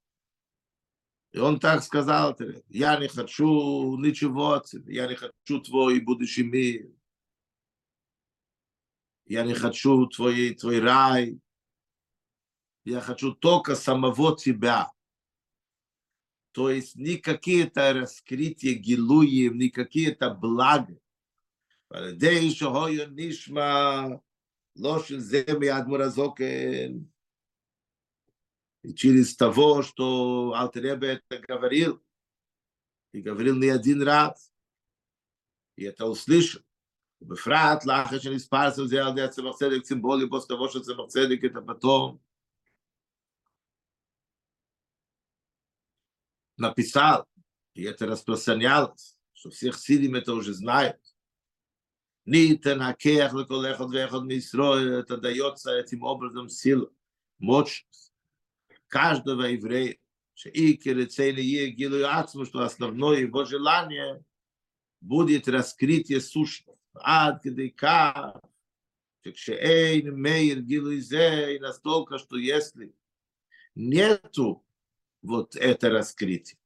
И 1.31 1.39
он 1.39 1.59
так 1.59 1.83
сказал, 1.83 2.29
Алтереб, 2.29 2.63
я 2.69 2.97
не 2.99 3.07
хочу 3.07 3.97
ничего 3.97 4.53
от 4.53 4.65
тебя, 4.65 5.03
я 5.03 5.07
не 5.07 5.15
хочу 5.15 5.61
твой 5.61 5.99
будущий 5.99 6.43
мир, 6.43 6.89
я 9.26 9.44
не 9.44 9.54
хочу 9.54 10.06
твой, 10.06 10.54
твой 10.54 10.80
рай, 10.80 11.40
я 12.84 13.00
хочу 13.00 13.32
только 13.32 13.76
самого 13.76 14.36
тебя. 14.36 14.92
То 16.52 16.70
есть 16.70 16.96
не 16.96 17.16
какие-то 17.16 17.92
раскрытия 17.92 18.74
гилуем, 18.74 19.58
не 19.58 19.70
какие-то 19.70 20.30
блага. 20.30 20.98
Парадей 21.88 22.54
шохою 22.54 23.10
нишма. 23.10 24.22
И 28.82 28.94
через 28.94 29.36
того, 29.36 29.82
что 29.82 30.54
Алтеребе 30.54 31.22
это 31.28 31.38
говорил, 31.38 32.02
и 33.12 33.20
говорил 33.20 33.56
не 33.56 33.68
один 33.68 34.02
раз, 34.02 34.52
и 35.76 35.84
это 35.84 36.06
услышал. 36.06 36.62
ובפרט 37.21 37.85
לאחר 37.85 38.19
שנספרס 38.19 38.79
על 38.79 38.87
זה 38.87 39.05
על 39.05 39.11
ידי 39.11 39.21
הצמח 39.21 39.55
צדק 39.55 39.85
סימבולי 39.85 40.25
בוסטבו 40.25 40.69
של 40.69 40.79
צמח 40.81 41.05
צדק 41.07 41.39
את 41.45 41.55
הפתום. 41.55 42.17
написал, 46.57 47.25
и 47.75 47.83
это 47.83 48.07
распространялось, 48.07 49.17
что 49.33 49.51
всех 49.51 49.77
сидим 49.77 50.15
это 50.15 50.33
уже 50.33 50.53
знают. 50.53 50.97
Нитен 52.25 52.81
Акех 52.81 53.31
Леколехот 53.33 53.93
Вехот 53.93 54.23
Мисрой, 54.23 54.99
это 54.99 55.17
дается 55.17 55.77
этим 55.77 56.03
образом 56.03 56.49
сила, 56.49 56.89
мощность 57.37 58.11
каждого 58.87 59.43
еврея. 59.43 59.97
Шеикер 60.33 61.07
Цейли 61.07 61.41
Егилу 61.41 62.05
Ацму, 62.05 62.45
что 62.45 62.61
основное 62.61 63.21
его 63.21 63.43
желание 63.43 64.23
будет 65.01 65.47
раскрытие 65.47 66.21
сущности. 66.21 66.79
עד 66.95 67.35
כדי 67.41 67.71
כך, 67.71 68.37
שכשאין 69.25 70.09
מאיר 70.15 70.59
גילוי 70.59 71.01
זה, 71.01 71.55
и 71.55 71.59
настолько, 71.59 72.17
что 72.17 72.37
если 72.37 72.93
нету 73.75 74.63
вот 75.21 75.55
это 75.55 75.89
раскрытие, 75.89 76.57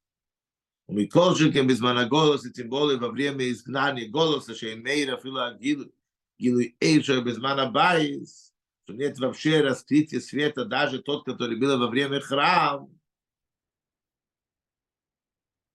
ומכל 0.88 1.34
שכן 1.34 1.66
בזמן 1.66 1.96
הגולוס, 1.96 2.46
и 2.46 2.52
тем 2.52 2.68
более 2.68 2.98
во 2.98 3.08
время 3.08 3.50
изгнания 3.50 4.08
голоса, 4.08 4.54
שאין 4.54 4.82
מאיר 4.82 5.14
אפילו 5.14 5.40
הגילוי, 5.40 5.88
גילוי 6.40 6.72
עיר 6.80 7.02
שבזמן 7.02 7.58
הבייס, 7.58 8.52
что 8.84 8.94
нет 8.94 9.18
вообще 9.18 9.60
раскрытия 9.60 10.20
света, 10.20 10.64
даже 10.64 11.00
тот, 11.02 11.24
который 11.24 11.56
был 11.56 11.78
во 11.78 11.86
время 11.86 12.20
храма. 12.20 12.90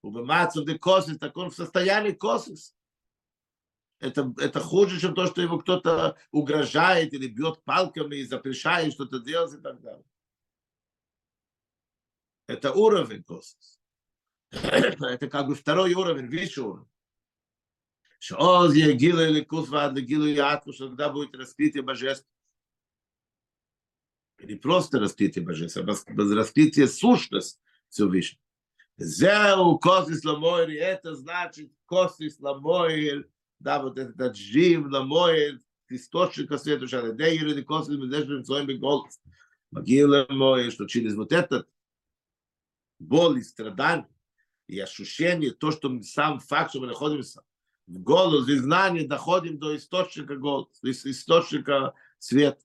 У 0.04 0.12
Бемацу 0.12 0.64
де 0.64 0.78
Косис, 0.78 1.18
так 1.18 1.36
он 1.38 1.50
в 1.50 1.56
состоянии 1.56 2.12
Косис. 2.12 2.76
это, 4.03 4.35
это 4.39 4.59
хуже, 4.59 4.99
чем 4.99 5.15
то, 5.15 5.27
что 5.27 5.43
ему 5.43 5.61
кто-то 5.61 6.19
угрожает 6.33 7.15
или 7.15 7.29
бьет 7.29 7.63
палками 7.63 8.17
и 8.17 8.25
запрещает 8.25 8.95
что-то 8.95 9.21
делать 9.21 9.55
и 9.55 9.59
так 9.59 9.81
далее. 9.81 10.05
Это 12.49 12.73
уровень 12.73 13.23
Косис. 13.23 13.79
Это 14.51 15.29
как 15.29 15.47
бы 15.47 15.55
второй 15.55 15.95
уровень, 15.95 16.29
высший 16.29 16.65
уровень. 16.65 16.91
Шоз 18.19 18.75
Егила 18.75 19.25
или 19.29 19.43
Кусва 19.43 19.85
Адлегилу 19.85 20.27
Ятку, 20.27 20.73
что 20.73 20.89
когда 20.89 21.09
будет 21.09 21.37
раскрытие 21.37 21.85
божества. 21.85 22.29
Не 24.41 24.57
просто 24.57 24.99
раскрытие 24.99 25.45
божества, 25.45 25.85
а 25.85 26.35
раскрытие 26.35 26.89
сущность 26.89 27.61
Всевышнего. 27.89 28.43
Зеу 28.97 29.79
Косис 29.79 30.25
Ламойр, 30.25 30.71
это 30.71 31.15
значит 31.15 31.73
Косис 31.87 32.41
Ламойр, 32.41 33.29
да, 33.63 33.83
вот 33.83 33.99
этот 33.99 34.37
жив, 34.37 34.87
ламоид, 34.91 35.63
источник 35.89 36.53
света, 36.59 36.89
шареде, 36.89 37.37
юриди 37.37 37.63
косвен, 37.63 38.01
медежным 38.01 38.45
своим 38.45 38.79
голос. 38.79 39.21
Могила 39.71 40.27
моя, 40.29 40.71
что 40.71 40.87
через 40.87 41.15
вот 41.15 41.33
этот 41.33 41.69
боль 42.99 43.39
и 43.39 43.43
страдание, 43.43 44.09
и 44.67 44.79
ощущение, 44.79 45.51
то, 45.51 45.71
что 45.71 46.03
сам 46.03 46.41
факт, 46.41 46.71
что 46.71 46.81
мы 46.81 46.87
находимся 46.87 47.43
в 47.87 47.99
голос, 47.99 48.49
и 48.49 48.57
знание, 48.57 49.07
доходим 49.07 49.59
до 49.59 49.77
источника 49.77 50.37
голоса, 50.37 50.71
источника 50.83 51.95
света, 52.19 52.63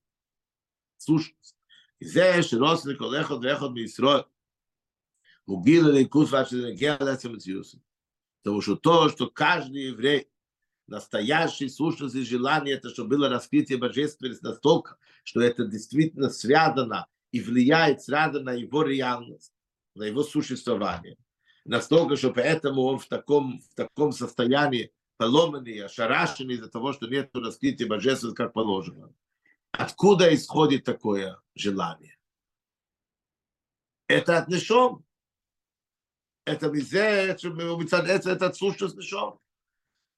слушность. 0.98 1.56
И 2.00 2.06
здесь 2.06 2.54
родственник 2.54 3.02
Олехот, 3.02 3.44
Вехот, 3.44 3.72
Мисрой, 3.72 4.26
Могила, 5.46 5.90
Лейкус, 5.90 6.30
Ваше, 6.32 6.74
Гелецем, 6.74 7.40
Потому 8.44 8.62
что 8.62 8.76
то, 8.76 9.10
что 9.10 9.28
каждый 9.30 9.88
еврей 9.88 10.30
настоящий 10.88 11.70
сущность 11.70 12.16
и 12.16 12.24
желание, 12.24 12.76
это 12.76 12.90
чтобы 12.90 13.10
было 13.18 13.30
раскрытие 13.30 13.78
божественности 13.78 14.44
настолько, 14.44 14.98
что 15.24 15.42
это 15.42 15.66
действительно 15.66 16.30
связано 16.30 17.08
и 17.32 17.42
влияет 17.42 18.02
сразу 18.02 18.42
на 18.42 18.54
его 18.54 18.84
реальность, 18.84 19.54
на 19.96 20.04
его 20.04 20.24
существование. 20.24 21.18
Настолько, 21.66 22.16
что 22.16 22.32
поэтому 22.32 22.84
он 22.84 23.00
в 23.00 23.08
таком, 23.08 23.60
в 23.60 23.76
таком 23.76 24.14
состоянии 24.14 24.92
поломанный, 25.18 25.84
ошарашенный 25.84 26.56
из-за 26.56 26.70
того, 26.70 26.94
что 26.94 27.08
нет 27.08 27.30
раскрытия 27.34 27.88
божественности, 27.88 28.38
как 28.38 28.54
положено. 28.54 29.14
Откуда 29.72 30.34
исходит 30.34 30.86
такое 30.86 31.42
желание? 31.56 32.18
Это 34.08 34.38
от 34.38 34.48
нишом. 34.48 35.06
Это 36.46 36.68
везде, 36.68 37.36
это, 37.36 38.30
это 38.32 38.54
сущность 38.54 38.96
нишом. 38.96 39.40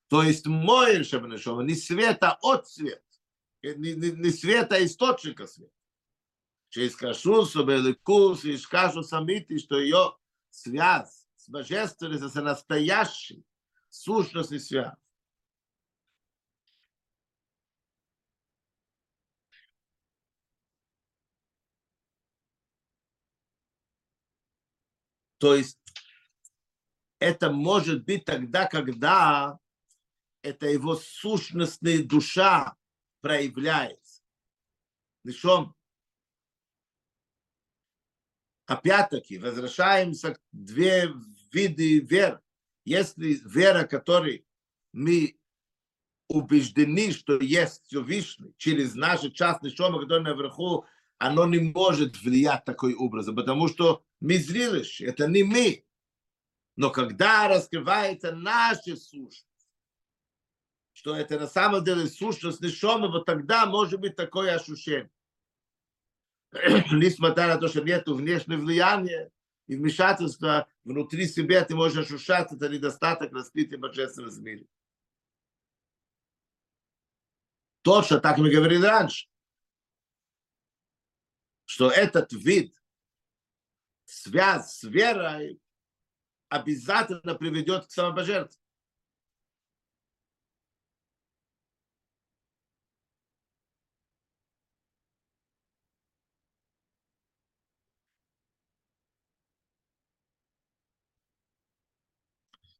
То 0.09 0.23
есть 0.23 0.47
мой 0.47 0.97
нишом, 0.97 1.65
не 1.65 1.75
света 1.75 2.37
от 2.41 2.67
свет. 2.67 3.03
Не, 3.61 3.93
не, 3.93 4.11
не 4.11 4.31
света, 4.31 4.83
источника 4.83 5.45
света. 5.45 5.71
Через 6.69 6.95
кашусу, 6.95 7.63
беликус, 7.63 8.43
и 8.43 8.57
скажу 8.57 9.03
самити, 9.03 9.59
что 9.59 9.79
ее 9.79 10.17
связь 10.49 11.27
с 11.35 11.47
божественностью, 11.47 12.29
с 12.29 12.35
настоящей 12.35 13.45
сущностью 13.89 14.59
связь. 14.59 14.93
То 25.37 25.55
есть 25.55 25.79
это 27.19 27.51
может 27.51 28.05
быть 28.05 28.25
тогда, 28.25 28.65
когда 28.65 29.59
это 30.41 30.67
его 30.67 30.95
сущностная 30.95 32.03
душа 32.03 32.75
проявляется. 33.21 34.23
Причем, 35.23 35.75
опять-таки, 38.65 39.37
возвращаемся 39.37 40.35
к 40.35 40.41
две 40.51 41.13
виды 41.51 41.99
веры. 41.99 42.41
Если 42.85 43.39
вера, 43.45 43.85
которой 43.85 44.45
мы 44.93 45.39
убеждены, 46.27 47.11
что 47.11 47.39
есть 47.39 47.83
Всевышний, 47.85 48.53
через 48.57 48.95
наши 48.95 49.31
частные 49.31 49.75
шома, 49.75 49.99
которые 49.99 50.23
наверху, 50.23 50.85
оно 51.17 51.45
не 51.45 51.59
может 51.59 52.21
влиять 52.21 52.63
такой 52.65 52.93
образом, 52.93 53.35
потому 53.35 53.67
что 53.67 54.03
мы 54.21 54.37
зрелище, 54.37 55.05
это 55.05 55.27
не 55.27 55.43
мы. 55.43 55.85
Но 56.77 56.91
когда 56.91 57.49
раскрывается 57.49 58.31
наша 58.31 58.95
сущность, 58.95 59.48
что 60.99 61.15
это 61.15 61.39
на 61.39 61.47
самом 61.47 61.81
деле 61.85 62.07
сущность 62.07 62.59
Нишома, 62.59 63.07
вот 63.07 63.25
тогда 63.25 63.65
может 63.65 64.01
быть 64.01 64.17
такое 64.17 64.53
ощущение. 64.53 65.09
Несмотря 66.51 67.47
на 67.47 67.57
то, 67.57 67.69
что 67.69 67.81
нет 67.81 68.05
внешнего 68.05 68.59
влияния 68.59 69.31
и 69.67 69.77
вмешательства 69.77 70.67
внутри 70.83 71.25
себя, 71.25 71.63
ты 71.63 71.73
можешь 71.73 72.05
ощущать 72.05 72.51
это 72.51 72.67
недостаток 72.67 73.31
раскрытия 73.31 73.77
божественного 73.77 74.29
в 74.29 74.41
мире. 74.41 74.67
Точно 77.81 78.19
так 78.19 78.37
мы 78.37 78.49
говорили 78.51 78.83
раньше, 78.83 79.29
что 81.63 81.89
этот 81.89 82.33
вид 82.33 82.75
связь 84.03 84.69
с 84.73 84.83
верой 84.83 85.61
обязательно 86.49 87.35
приведет 87.35 87.85
к 87.85 87.91
самопожертвованию. 87.91 88.68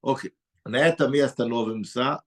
Окей, 0.01 0.33
на 0.65 0.77
этом 0.77 1.12
мы 1.12 1.21
остановимся. 1.21 2.23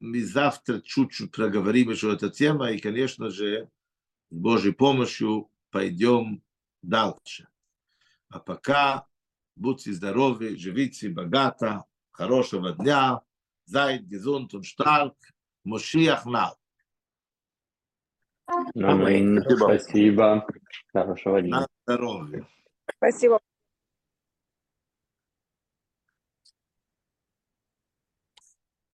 Мы 0.00 0.24
завтра 0.24 0.80
чуть-чуть 0.80 1.30
проговорим 1.30 1.90
еще 1.90 2.12
эту 2.12 2.30
тему, 2.30 2.66
и, 2.66 2.78
конечно 2.78 3.30
же, 3.30 3.70
с 4.30 4.34
Божьей 4.34 4.72
помощью 4.72 5.50
пойдем 5.70 6.42
дальше. 6.82 7.48
А 8.28 8.40
пока 8.40 9.06
будьте 9.56 9.92
здоровы, 9.92 10.56
живите 10.56 11.08
богато, 11.08 11.84
хорошего 12.10 12.72
дня. 12.72 13.22
Зайд, 13.66 14.02
гезунт 14.02 14.52
und 14.52 14.64
stark. 14.64 15.14
Мошиах 15.64 16.26
нал. 16.26 16.58
Аминь. 18.74 19.40
Спасибо. 19.56 20.46
Хорошего 20.92 21.40
дня. 21.40 21.60
На 21.60 21.66
здоровье. 21.86 22.46
Спасибо. 22.96 23.40